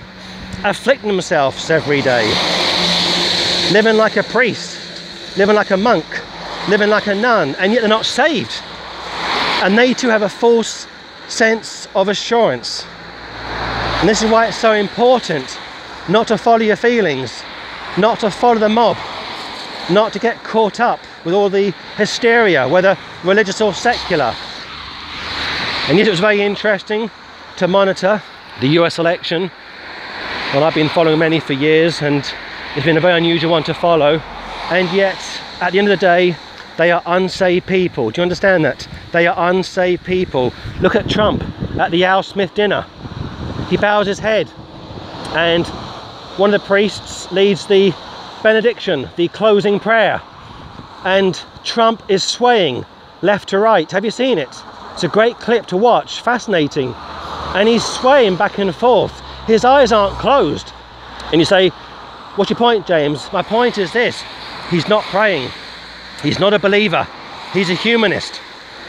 afflicting 0.64 1.09
themselves 1.09 1.70
every 1.70 2.02
day, 2.02 2.26
living 3.72 3.96
like 3.96 4.16
a 4.16 4.22
priest, 4.22 4.78
living 5.37 5.54
like 5.54 5.70
a 5.70 5.76
monk, 5.76 6.04
living 6.68 6.88
like 6.88 7.06
a 7.06 7.14
nun, 7.14 7.54
and 7.56 7.72
yet 7.72 7.80
they're 7.80 7.88
not 7.88 8.06
saved. 8.06 8.62
And 9.62 9.76
they 9.76 9.94
too 9.94 10.09
have 10.09 10.22
a 10.22 10.28
false 10.28 10.87
sense 11.28 11.88
of 11.94 12.09
assurance. 12.09 12.85
And 14.00 14.09
this 14.09 14.22
is 14.22 14.30
why 14.30 14.46
it's 14.46 14.56
so 14.56 14.72
important 14.72 15.59
not 16.09 16.28
to 16.28 16.38
follow 16.38 16.62
your 16.62 16.76
feelings, 16.76 17.42
not 17.96 18.20
to 18.20 18.30
follow 18.30 18.59
the 18.59 18.68
mob, 18.68 18.96
not 19.90 20.12
to 20.12 20.18
get 20.18 20.42
caught 20.44 20.80
up 20.80 21.00
with 21.24 21.35
all 21.35 21.48
the 21.48 21.72
hysteria, 21.96 22.68
whether 22.68 22.96
religious 23.24 23.61
or 23.61 23.72
secular. 23.72 24.35
And 25.88 25.98
yet 25.98 26.06
it 26.06 26.11
was 26.11 26.20
very 26.20 26.42
interesting 26.42 27.11
to 27.56 27.68
monitor 27.68 28.22
the 28.61 28.68
US 28.80 28.98
election. 28.98 29.50
Well, 30.57 30.64
I've 30.64 30.75
been 30.75 30.88
following 30.88 31.19
many 31.19 31.38
for 31.38 31.53
years 31.53 32.01
and 32.01 32.25
it's 32.75 32.87
been 32.87 32.97
a 32.97 33.01
very 33.01 33.19
unusual 33.19 33.51
one 33.51 33.62
to 33.64 33.75
follow. 33.75 34.23
And 34.71 34.90
yet, 34.90 35.19
at 35.61 35.75
the 35.75 35.79
end 35.79 35.87
of 35.87 36.01
the 36.01 36.01
day, 36.01 36.35
they 36.79 36.90
are 36.90 37.03
unsaved 37.05 37.66
people. 37.66 38.11
Do 38.11 38.21
you 38.21 38.23
understand 38.23 38.64
that? 38.64 38.88
They 39.12 39.27
are 39.27 39.51
unsaved 39.51 40.07
people. 40.07 40.55
Look 40.81 40.97
at 40.97 41.11
Trump 41.11 41.45
at 41.79 41.90
the 41.90 42.05
Al 42.05 42.23
Smith 42.23 42.55
dinner. 42.55 42.87
He 43.69 43.77
bows 43.77 44.07
his 44.07 44.19
head 44.19 44.51
and 45.33 45.66
one 46.38 46.55
of 46.55 46.59
the 46.62 46.66
priests 46.66 47.31
leads 47.31 47.66
the 47.66 47.95
benediction, 48.42 49.11
the 49.16 49.29
closing 49.29 49.79
prayer. 49.79 50.23
and 51.05 51.38
Trump 51.64 52.03
is 52.09 52.25
swaying 52.25 52.87
left 53.21 53.51
to 53.51 53.59
right. 53.59 53.90
Have 53.90 54.07
you 54.07 54.11
seen 54.11 54.38
it? 54.38 54.62
It's 54.95 55.05
a 55.05 55.09
great 55.09 55.38
clip 55.38 55.66
to 55.66 55.77
watch, 55.77 56.23
fascinating. 56.23 56.95
And 57.55 57.69
he's 57.69 57.85
swaying 57.85 58.37
back 58.37 58.57
and 58.57 58.75
forth. 58.75 59.23
His 59.46 59.64
eyes 59.64 59.92
aren't 59.92 60.18
closed. 60.18 60.72
And 61.32 61.40
you 61.40 61.44
say, 61.44 61.70
What's 62.37 62.50
your 62.50 62.59
point, 62.59 62.87
James? 62.87 63.32
My 63.32 63.42
point 63.42 63.78
is 63.78 63.94
this 63.94 64.22
he's 64.70 64.88
not 64.88 65.02
praying, 65.04 65.50
he's 66.22 66.38
not 66.38 66.52
a 66.52 66.59
believer, 66.59 67.09
he's 67.54 67.70
a 67.70 67.74
humanist. 67.74 68.42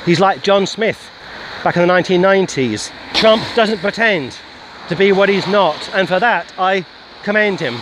He's 0.06 0.20
like 0.20 0.44
John 0.44 0.66
Smith 0.66 1.10
back 1.64 1.78
in 1.78 1.88
the 1.88 1.94
1990s. 1.94 2.92
Trump 3.14 3.42
doesn't 3.56 3.80
pretend 3.80 4.38
to 4.90 4.98
be 4.98 5.14
what 5.14 5.30
he's 5.30 5.48
not, 5.48 5.90
and 5.94 6.10
for 6.10 6.20
that 6.20 6.54
I 6.60 6.86
commend 7.24 7.62
him. 7.62 7.80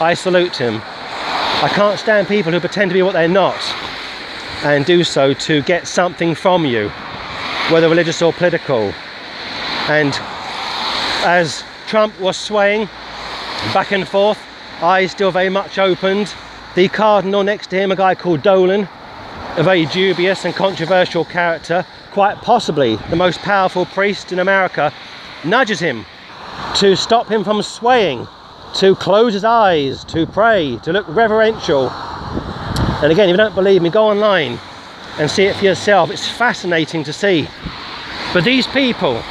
I 0.00 0.14
salute 0.14 0.56
him. 0.56 0.76
I 1.62 1.70
can't 1.74 1.98
stand 1.98 2.26
people 2.26 2.52
who 2.52 2.60
pretend 2.60 2.90
to 2.90 2.94
be 2.94 3.02
what 3.02 3.12
they're 3.12 3.28
not 3.28 3.60
and 4.64 4.86
do 4.86 5.04
so 5.04 5.34
to 5.34 5.60
get 5.62 5.86
something 5.86 6.34
from 6.34 6.64
you, 6.64 6.88
whether 7.70 7.90
religious 7.90 8.22
or 8.22 8.32
political. 8.32 8.94
And 9.88 10.18
as 11.22 11.64
Trump 11.86 12.18
was 12.20 12.36
swaying 12.36 12.86
back 13.72 13.92
and 13.92 14.06
forth, 14.06 14.38
eyes 14.82 15.12
still 15.12 15.30
very 15.30 15.48
much 15.48 15.78
opened, 15.78 16.34
the 16.74 16.88
cardinal 16.88 17.44
next 17.44 17.70
to 17.70 17.76
him, 17.76 17.92
a 17.92 17.96
guy 17.96 18.14
called 18.14 18.42
Dolan, 18.42 18.88
a 19.56 19.62
very 19.62 19.86
dubious 19.86 20.44
and 20.44 20.54
controversial 20.54 21.24
character, 21.24 21.86
quite 22.10 22.36
possibly 22.38 22.96
the 23.08 23.16
most 23.16 23.38
powerful 23.40 23.86
priest 23.86 24.32
in 24.32 24.40
America, 24.40 24.92
nudges 25.44 25.78
him 25.78 26.04
to 26.74 26.96
stop 26.96 27.28
him 27.28 27.44
from 27.44 27.62
swaying, 27.62 28.26
to 28.74 28.94
close 28.96 29.32
his 29.32 29.44
eyes, 29.44 30.04
to 30.04 30.26
pray, 30.26 30.78
to 30.82 30.92
look 30.92 31.06
reverential. 31.08 31.88
And 33.02 33.12
again, 33.12 33.28
if 33.28 33.34
you 33.34 33.36
don't 33.36 33.54
believe 33.54 33.80
me, 33.80 33.90
go 33.90 34.08
online 34.08 34.58
and 35.18 35.30
see 35.30 35.44
it 35.44 35.56
for 35.56 35.64
yourself. 35.64 36.10
It's 36.10 36.28
fascinating 36.28 37.04
to 37.04 37.12
see. 37.12 37.48
But 38.34 38.44
these 38.44 38.66
people 38.66 39.22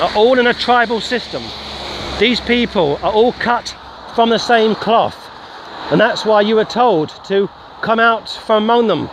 are 0.00 0.10
all 0.14 0.38
in 0.38 0.46
a 0.46 0.54
tribal 0.54 1.00
system. 1.00 1.42
These 2.18 2.40
people 2.40 2.98
are 3.04 3.12
all 3.12 3.32
cut 3.34 3.76
from 4.16 4.30
the 4.30 4.38
same 4.38 4.74
cloth. 4.74 5.30
And 5.92 6.00
that's 6.00 6.24
why 6.24 6.40
you 6.40 6.56
were 6.56 6.64
told 6.64 7.10
to 7.26 7.48
come 7.80 8.00
out 8.00 8.28
from 8.28 8.64
among 8.64 8.88
them. 8.88 9.08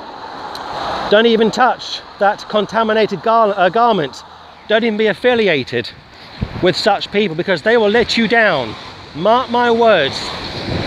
Don't 1.11 1.27
even 1.27 1.51
touch 1.51 2.01
that 2.17 2.39
contaminated 2.49 3.21
gar 3.21 3.53
uh, 3.55 3.69
garment. 3.69 4.23
Don't 4.67 4.83
even 4.83 4.97
be 4.97 5.05
affiliated 5.05 5.87
with 6.63 6.75
such 6.75 7.11
people 7.11 7.35
because 7.35 7.61
they 7.61 7.77
will 7.77 7.91
let 7.91 8.17
you 8.17 8.27
down. 8.27 8.73
Mark 9.13 9.51
my 9.51 9.69
words, 9.69 10.19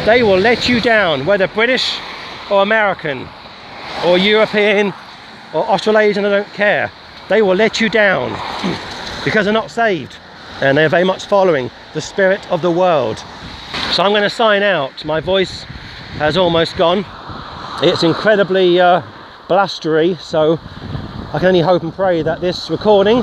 they 0.05 0.25
will 0.25 0.39
let 0.39 0.69
you 0.69 0.81
down, 0.81 1.25
whether 1.25 1.47
British 1.47 2.01
or 2.51 2.63
American 2.63 3.29
or 4.05 4.19
European 4.19 4.89
or 5.55 5.65
Australasian, 5.69 6.25
I 6.25 6.31
don't 6.31 6.53
care. 6.53 6.91
They 7.29 7.43
will 7.43 7.55
let 7.55 7.81
you 7.81 7.89
down 7.89 8.33
because 9.25 9.45
they're 9.45 9.53
not 9.55 9.71
saved 9.71 10.19
and 10.61 10.77
they're 10.77 10.89
very 10.89 11.05
much 11.05 11.27
following 11.27 11.71
the 11.95 12.01
spirit 12.01 12.51
of 12.51 12.63
the 12.63 12.71
world. 12.71 13.19
So 13.93 14.03
I'm 14.03 14.11
going 14.11 14.23
to 14.23 14.31
sign 14.31 14.63
out. 14.63 15.05
My 15.05 15.21
voice 15.21 15.63
has 16.19 16.37
almost 16.37 16.77
gone. 16.77 17.05
It's 17.83 18.03
incredibly 18.03 18.81
uh, 18.81 19.03
blustery, 19.47 20.17
so 20.17 20.59
I 21.33 21.39
can 21.39 21.49
only 21.49 21.61
hope 21.61 21.83
and 21.83 21.93
pray 21.93 22.23
that 22.23 22.41
this 22.41 22.71
recording 22.71 23.23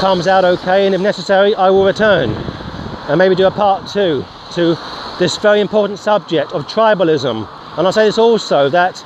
comes 0.00 0.26
out 0.26 0.44
okay, 0.44 0.86
and 0.86 0.94
if 0.94 1.00
necessary, 1.00 1.54
I 1.54 1.70
will 1.70 1.84
return 1.84 2.30
and 2.30 3.18
maybe 3.18 3.34
do 3.34 3.46
a 3.46 3.50
part 3.50 3.88
two 3.88 4.24
to 4.52 4.76
this 5.18 5.36
very 5.38 5.60
important 5.60 5.98
subject 5.98 6.52
of 6.52 6.66
tribalism. 6.66 7.48
And 7.76 7.86
I'll 7.86 7.92
say 7.92 8.06
this 8.06 8.18
also 8.18 8.68
that 8.70 9.04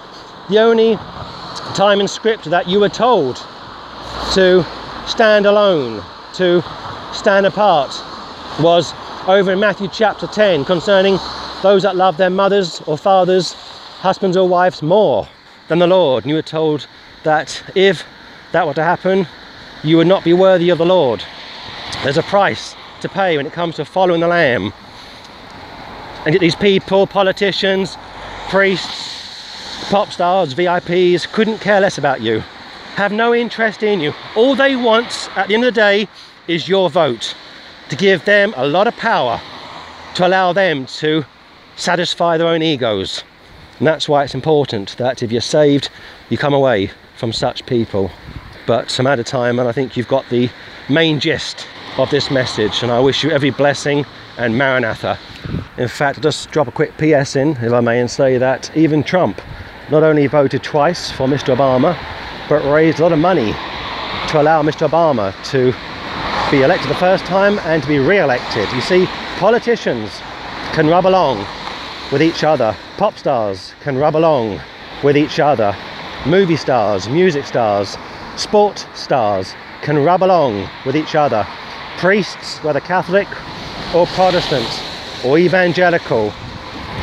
the 0.48 0.58
only 0.58 0.96
time 1.74 2.00
in 2.00 2.08
scripture 2.08 2.50
that 2.50 2.68
you 2.68 2.80
were 2.80 2.88
told 2.88 3.36
to 4.34 4.64
stand 5.06 5.46
alone, 5.46 6.02
to 6.34 6.62
stand 7.12 7.46
apart, 7.46 7.90
was 8.60 8.92
over 9.26 9.52
in 9.52 9.60
Matthew 9.60 9.88
chapter 9.88 10.26
10 10.26 10.64
concerning 10.64 11.18
those 11.62 11.82
that 11.82 11.96
love 11.96 12.16
their 12.16 12.30
mothers 12.30 12.80
or 12.86 12.98
fathers, 12.98 13.52
husbands 14.00 14.36
or 14.36 14.48
wives 14.48 14.82
more 14.82 15.28
than 15.68 15.78
the 15.78 15.86
Lord. 15.86 16.24
And 16.24 16.30
you 16.30 16.36
were 16.36 16.42
told 16.42 16.86
that 17.22 17.62
if 17.74 18.04
that 18.52 18.66
were 18.66 18.74
to 18.74 18.82
happen, 18.82 19.26
you 19.82 19.96
would 19.96 20.06
not 20.06 20.24
be 20.24 20.32
worthy 20.32 20.70
of 20.70 20.78
the 20.78 20.86
Lord. 20.86 21.24
There's 22.02 22.18
a 22.18 22.22
price 22.22 22.74
to 23.00 23.08
pay 23.08 23.36
when 23.36 23.46
it 23.46 23.52
comes 23.52 23.76
to 23.76 23.84
following 23.84 24.20
the 24.20 24.28
Lamb. 24.28 24.72
And 26.24 26.34
yet 26.34 26.40
these 26.40 26.56
people, 26.56 27.06
politicians, 27.06 27.96
priests, 28.48 29.88
pop 29.90 30.12
stars, 30.12 30.54
VIPs, 30.54 31.30
couldn't 31.32 31.58
care 31.58 31.80
less 31.80 31.98
about 31.98 32.20
you, 32.20 32.40
have 32.94 33.12
no 33.12 33.34
interest 33.34 33.82
in 33.82 34.00
you. 34.00 34.12
All 34.36 34.54
they 34.54 34.76
want 34.76 35.28
at 35.36 35.48
the 35.48 35.54
end 35.54 35.64
of 35.64 35.74
the 35.74 35.80
day 35.80 36.08
is 36.48 36.68
your 36.68 36.90
vote 36.90 37.34
to 37.88 37.96
give 37.96 38.24
them 38.24 38.52
a 38.56 38.66
lot 38.66 38.86
of 38.86 38.96
power 38.96 39.40
to 40.14 40.26
allow 40.26 40.52
them 40.52 40.86
to 40.86 41.24
satisfy 41.76 42.36
their 42.36 42.48
own 42.48 42.62
egos. 42.62 43.24
And 43.78 43.86
that's 43.86 44.08
why 44.08 44.24
it's 44.24 44.34
important 44.34 44.96
that 44.98 45.22
if 45.22 45.32
you're 45.32 45.40
saved, 45.40 45.90
you 46.28 46.38
come 46.38 46.54
away 46.54 46.90
from 47.16 47.32
such 47.32 47.66
people. 47.66 48.10
But 48.66 48.90
some 48.90 49.06
at 49.06 49.18
a 49.18 49.24
time, 49.24 49.58
and 49.58 49.68
I 49.68 49.72
think 49.72 49.96
you've 49.96 50.08
got 50.08 50.28
the 50.28 50.50
main 50.88 51.18
gist 51.20 51.66
of 51.98 52.10
this 52.10 52.30
message. 52.30 52.82
And 52.82 52.92
I 52.92 53.00
wish 53.00 53.24
you 53.24 53.30
every 53.30 53.50
blessing 53.50 54.04
and 54.38 54.56
Maranatha. 54.56 55.18
In 55.78 55.88
fact, 55.88 56.18
I'll 56.18 56.22
just 56.22 56.50
drop 56.50 56.68
a 56.68 56.72
quick 56.72 56.96
PS 56.96 57.36
in, 57.36 57.50
if 57.56 57.72
I 57.72 57.80
may, 57.80 58.00
and 58.00 58.10
say 58.10 58.38
that 58.38 58.74
even 58.76 59.02
Trump 59.02 59.40
not 59.90 60.02
only 60.02 60.26
voted 60.26 60.62
twice 60.62 61.10
for 61.10 61.26
Mr. 61.26 61.54
Obama, 61.56 61.98
but 62.48 62.64
raised 62.70 63.00
a 63.00 63.02
lot 63.02 63.12
of 63.12 63.18
money 63.18 63.52
to 64.28 64.40
allow 64.40 64.62
Mr. 64.62 64.88
Obama 64.88 65.34
to 65.50 65.74
be 66.52 66.60
elected 66.60 66.90
the 66.90 66.94
first 66.96 67.24
time 67.24 67.58
and 67.60 67.82
to 67.82 67.88
be 67.88 67.98
re-elected. 67.98 68.70
You 68.72 68.82
see, 68.82 69.06
politicians 69.38 70.10
can 70.74 70.86
rub 70.86 71.06
along 71.06 71.46
with 72.12 72.20
each 72.20 72.44
other. 72.44 72.76
Pop 72.98 73.16
stars 73.16 73.72
can 73.80 73.96
rub 73.96 74.16
along 74.16 74.60
with 75.02 75.16
each 75.16 75.40
other. 75.40 75.74
Movie 76.26 76.56
stars, 76.56 77.08
music 77.08 77.46
stars, 77.46 77.96
sport 78.36 78.86
stars 78.94 79.54
can 79.80 80.04
rub 80.04 80.22
along 80.22 80.68
with 80.84 80.94
each 80.94 81.14
other. 81.14 81.46
Priests, 81.96 82.62
whether 82.62 82.80
Catholic 82.80 83.28
or 83.94 84.04
Protestant 84.08 84.68
or 85.24 85.38
evangelical 85.38 86.34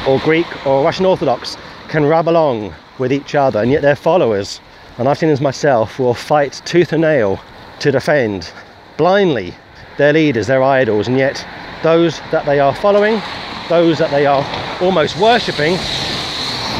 or 0.07 0.19
Greek 0.19 0.67
or 0.67 0.83
Russian 0.83 1.07
Orthodox, 1.07 1.57
can 1.87 2.05
rub 2.05 2.29
along 2.29 2.75
with 2.99 3.11
each 3.11 3.33
other, 3.33 3.63
and 3.63 3.71
yet 3.71 3.81
their 3.81 3.95
followers, 3.95 4.61
and 4.99 5.09
I've 5.09 5.17
seen 5.17 5.29
this 5.29 5.41
myself, 5.41 5.97
will 5.97 6.13
fight 6.13 6.61
tooth 6.65 6.93
and 6.93 7.01
nail 7.01 7.41
to 7.79 7.91
defend 7.91 8.51
blindly 8.99 9.53
their 9.97 10.11
leaders, 10.11 10.47
their 10.47 10.61
idols, 10.61 11.07
and 11.07 11.17
yet 11.17 11.47
those 11.83 12.19
that 12.31 12.45
they 12.45 12.59
are 12.59 12.75
following, 12.75 13.21
those 13.69 13.97
that 13.97 14.11
they 14.11 14.25
are 14.25 14.45
almost 14.81 15.17
worshipping, 15.17 15.77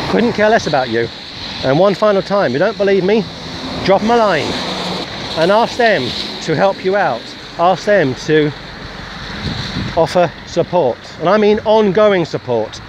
couldn't 0.10 0.34
care 0.34 0.50
less 0.50 0.68
about 0.68 0.90
you. 0.90 1.08
And 1.64 1.80
one 1.80 1.96
final 1.96 2.22
time, 2.22 2.52
you 2.52 2.60
don't 2.60 2.78
believe 2.78 3.06
me? 3.06 3.24
Drop 3.86 4.02
them 4.02 4.12
a 4.12 4.18
line 4.18 4.52
and 5.38 5.50
ask 5.50 5.78
them 5.78 6.02
to 6.42 6.56
help 6.58 6.84
you 6.84 6.98
out. 6.98 7.22
Ask 7.58 7.86
them 7.86 8.14
to 8.16 8.52
offer 9.96 10.30
support. 10.46 10.98
And 11.20 11.30
I 11.30 11.38
mean 11.38 11.60
ongoing 11.60 12.26
support, 12.26 12.82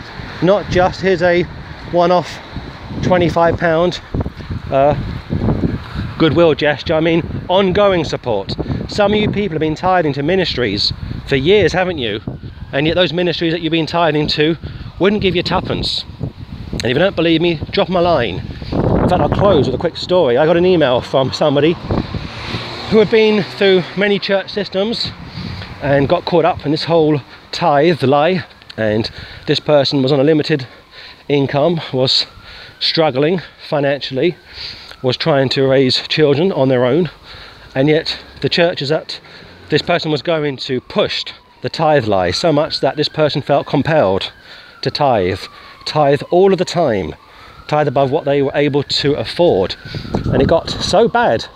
not 0.42 0.68
just 0.70 1.00
here's 1.00 1.22
a 1.22 1.44
one 1.92 2.10
off 2.10 2.36
£25 3.02 4.00
uh, 4.72 6.16
goodwill 6.18 6.54
gesture. 6.54 6.94
I 6.94 7.00
mean 7.00 7.22
ongoing 7.48 8.02
support. 8.02 8.56
Some 8.90 9.12
of 9.12 9.20
you 9.20 9.31
people 9.31 9.55
have 9.55 9.61
been 9.61 9.76
tied 9.76 10.05
into 10.05 10.20
ministries 10.20 10.92
for 11.29 11.37
years, 11.37 11.72
haven't 11.72 11.98
you? 11.98 12.20
And 12.72 12.88
yet 12.88 12.96
those 12.96 13.12
ministries 13.12 13.53
that 13.53 13.62
you've 13.62 13.70
been 13.70 13.87
tied 13.87 14.16
into 14.16 14.57
wouldn't 14.98 15.22
give 15.22 15.37
you 15.37 15.44
tuppence. 15.44 16.05
And 16.72 16.87
if 16.87 16.88
you 16.88 16.98
don't 16.98 17.14
believe 17.14 17.40
me, 17.40 17.61
drop 17.70 17.87
them 17.87 17.94
a 17.94 18.03
line. 18.03 18.40
In 18.72 19.09
fact, 19.09 19.12
I'll 19.12 19.29
close 19.29 19.66
with 19.66 19.76
a 19.76 19.79
quick 19.79 19.96
story. 19.96 20.37
I 20.37 20.44
got 20.44 20.57
an 20.57 20.66
email 20.66 21.00
from 21.00 21.33
somebody 21.33 21.74
who 22.90 22.98
had 22.98 23.09
been 23.12 23.44
through 23.44 23.85
many 23.96 24.18
church 24.18 24.50
systems 24.50 25.12
and 25.83 26.09
got 26.09 26.24
caught 26.24 26.44
up 26.44 26.66
in 26.66 26.72
this 26.72 26.85
whole 26.85 27.20
tithe 27.53 28.03
lie. 28.03 28.44
And 28.76 29.09
this 29.46 29.61
person 29.61 30.03
was 30.03 30.11
on 30.11 30.18
a 30.18 30.24
limited 30.24 30.66
income, 31.29 31.81
was 31.92 32.26
struggling 32.81 33.40
financially, 33.68 34.37
was 35.00 35.16
trying 35.16 35.48
to 35.50 35.64
raise 35.64 35.98
children 36.09 36.50
on 36.50 36.68
their 36.68 36.85
own, 36.85 37.09
and 37.74 37.88
yet 37.88 38.18
the 38.40 38.48
churches 38.48 38.88
that 38.88 39.20
this 39.68 39.83
person 39.83 40.11
was 40.11 40.22
going 40.22 40.56
to 40.56 40.80
pushed 40.80 41.35
the 41.62 41.68
tithe 41.68 42.06
lie 42.06 42.30
so 42.30 42.52
much 42.52 42.80
that 42.80 42.96
this 42.96 43.09
person 43.09 43.42
felt 43.42 43.66
compelled 43.66 44.33
to 44.83 44.90
tithe, 44.90 45.40
tithe 45.85 46.22
all 46.30 46.52
of 46.52 46.59
the 46.59 46.64
time, 46.64 47.14
tithe 47.68 47.87
above 47.87 48.11
what 48.11 48.24
they 48.24 48.42
were 48.42 48.52
able 48.54 48.83
to 48.83 49.14
afford. 49.14 49.76
And 50.33 50.40
it 50.40 50.48
got 50.48 50.70
so 50.70 51.06
bad 51.06 51.46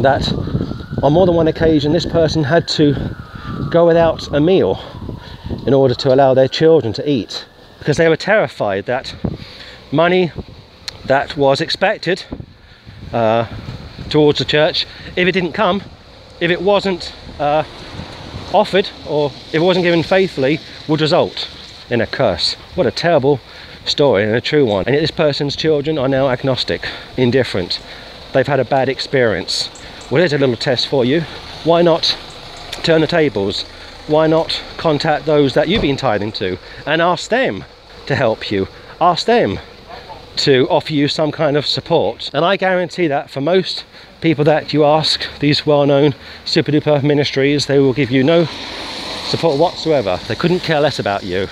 that 0.00 0.32
on 1.02 1.12
more 1.12 1.26
than 1.26 1.34
one 1.34 1.48
occasion 1.48 1.92
this 1.92 2.06
person 2.06 2.44
had 2.44 2.66
to 2.68 2.94
go 3.70 3.86
without 3.86 4.26
a 4.34 4.40
meal 4.40 4.80
in 5.66 5.74
order 5.74 5.94
to 5.94 6.12
allow 6.12 6.34
their 6.34 6.48
children 6.48 6.92
to 6.94 7.08
eat 7.08 7.46
because 7.78 7.96
they 7.96 8.08
were 8.08 8.16
terrified 8.16 8.86
that 8.86 9.14
money 9.90 10.30
that 11.06 11.36
was 11.36 11.60
expected 11.60 12.24
uh, 13.12 13.46
towards 14.12 14.38
the 14.38 14.44
church, 14.44 14.86
if 15.16 15.26
it 15.26 15.32
didn't 15.32 15.52
come, 15.54 15.82
if 16.38 16.50
it 16.50 16.60
wasn't 16.60 17.14
uh, 17.40 17.64
offered 18.52 18.90
or 19.08 19.30
if 19.48 19.54
it 19.54 19.60
wasn't 19.60 19.82
given 19.82 20.02
faithfully, 20.02 20.60
would 20.86 21.00
result 21.00 21.48
in 21.88 22.00
a 22.02 22.06
curse. 22.06 22.54
What 22.74 22.86
a 22.86 22.90
terrible 22.90 23.40
story 23.86 24.24
and 24.24 24.34
a 24.34 24.40
true 24.40 24.66
one. 24.66 24.84
And 24.84 24.94
yet 24.94 25.00
this 25.00 25.10
person's 25.10 25.56
children 25.56 25.96
are 25.96 26.08
now 26.08 26.28
agnostic, 26.28 26.86
indifferent. 27.16 27.80
They've 28.34 28.46
had 28.46 28.60
a 28.60 28.66
bad 28.66 28.90
experience. 28.90 29.70
Well, 30.10 30.20
there's 30.20 30.34
a 30.34 30.38
little 30.38 30.56
test 30.56 30.88
for 30.88 31.06
you. 31.06 31.22
Why 31.64 31.80
not 31.80 32.16
turn 32.82 33.00
the 33.00 33.06
tables? 33.06 33.62
Why 34.08 34.26
not 34.26 34.62
contact 34.76 35.24
those 35.24 35.54
that 35.54 35.68
you've 35.68 35.82
been 35.82 35.96
tithing 35.96 36.32
to 36.32 36.58
and 36.86 37.00
ask 37.00 37.30
them 37.30 37.64
to 38.06 38.14
help 38.14 38.50
you? 38.50 38.68
Ask 39.00 39.24
them 39.24 39.58
to 40.36 40.68
offer 40.68 40.92
you 40.92 41.08
some 41.08 41.32
kind 41.32 41.56
of 41.56 41.66
support. 41.66 42.30
And 42.34 42.44
I 42.44 42.56
guarantee 42.56 43.06
that 43.06 43.30
for 43.30 43.40
most 43.40 43.84
people 44.22 44.44
that 44.44 44.72
you 44.72 44.84
ask, 44.84 45.26
these 45.40 45.66
well-known 45.66 46.14
super 46.44 46.72
duper 46.72 47.02
ministries, 47.02 47.66
they 47.66 47.78
will 47.78 47.92
give 47.92 48.10
you 48.10 48.22
no 48.22 48.46
support 49.26 49.58
whatsoever. 49.58 50.18
They 50.28 50.36
couldn't 50.36 50.60
care 50.60 50.80
less 50.80 50.98
about 50.98 51.24
you. 51.24 51.48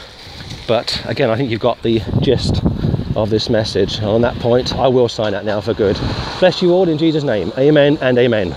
But 0.67 1.03
again, 1.07 1.31
I 1.31 1.37
think 1.37 1.51
you've 1.51 1.61
got 1.61 1.83
the 1.83 2.01
gist 2.21 2.63
of 3.17 3.29
this 3.29 3.51
message. 3.51 4.01
On 4.01 4.23
that 4.23 4.37
point, 4.37 4.75
I 4.77 4.87
will 4.89 5.09
sign 5.09 5.35
out 5.35 5.45
now 5.45 5.61
for 5.61 5.75
good. 5.75 5.99
Bless 6.39 6.63
you 6.63 6.73
all 6.73 6.89
in 6.89 6.97
Jesus' 6.97 7.25
name. 7.25 7.53
Amen 7.59 7.99
and 8.01 8.17
amen. 8.17 8.55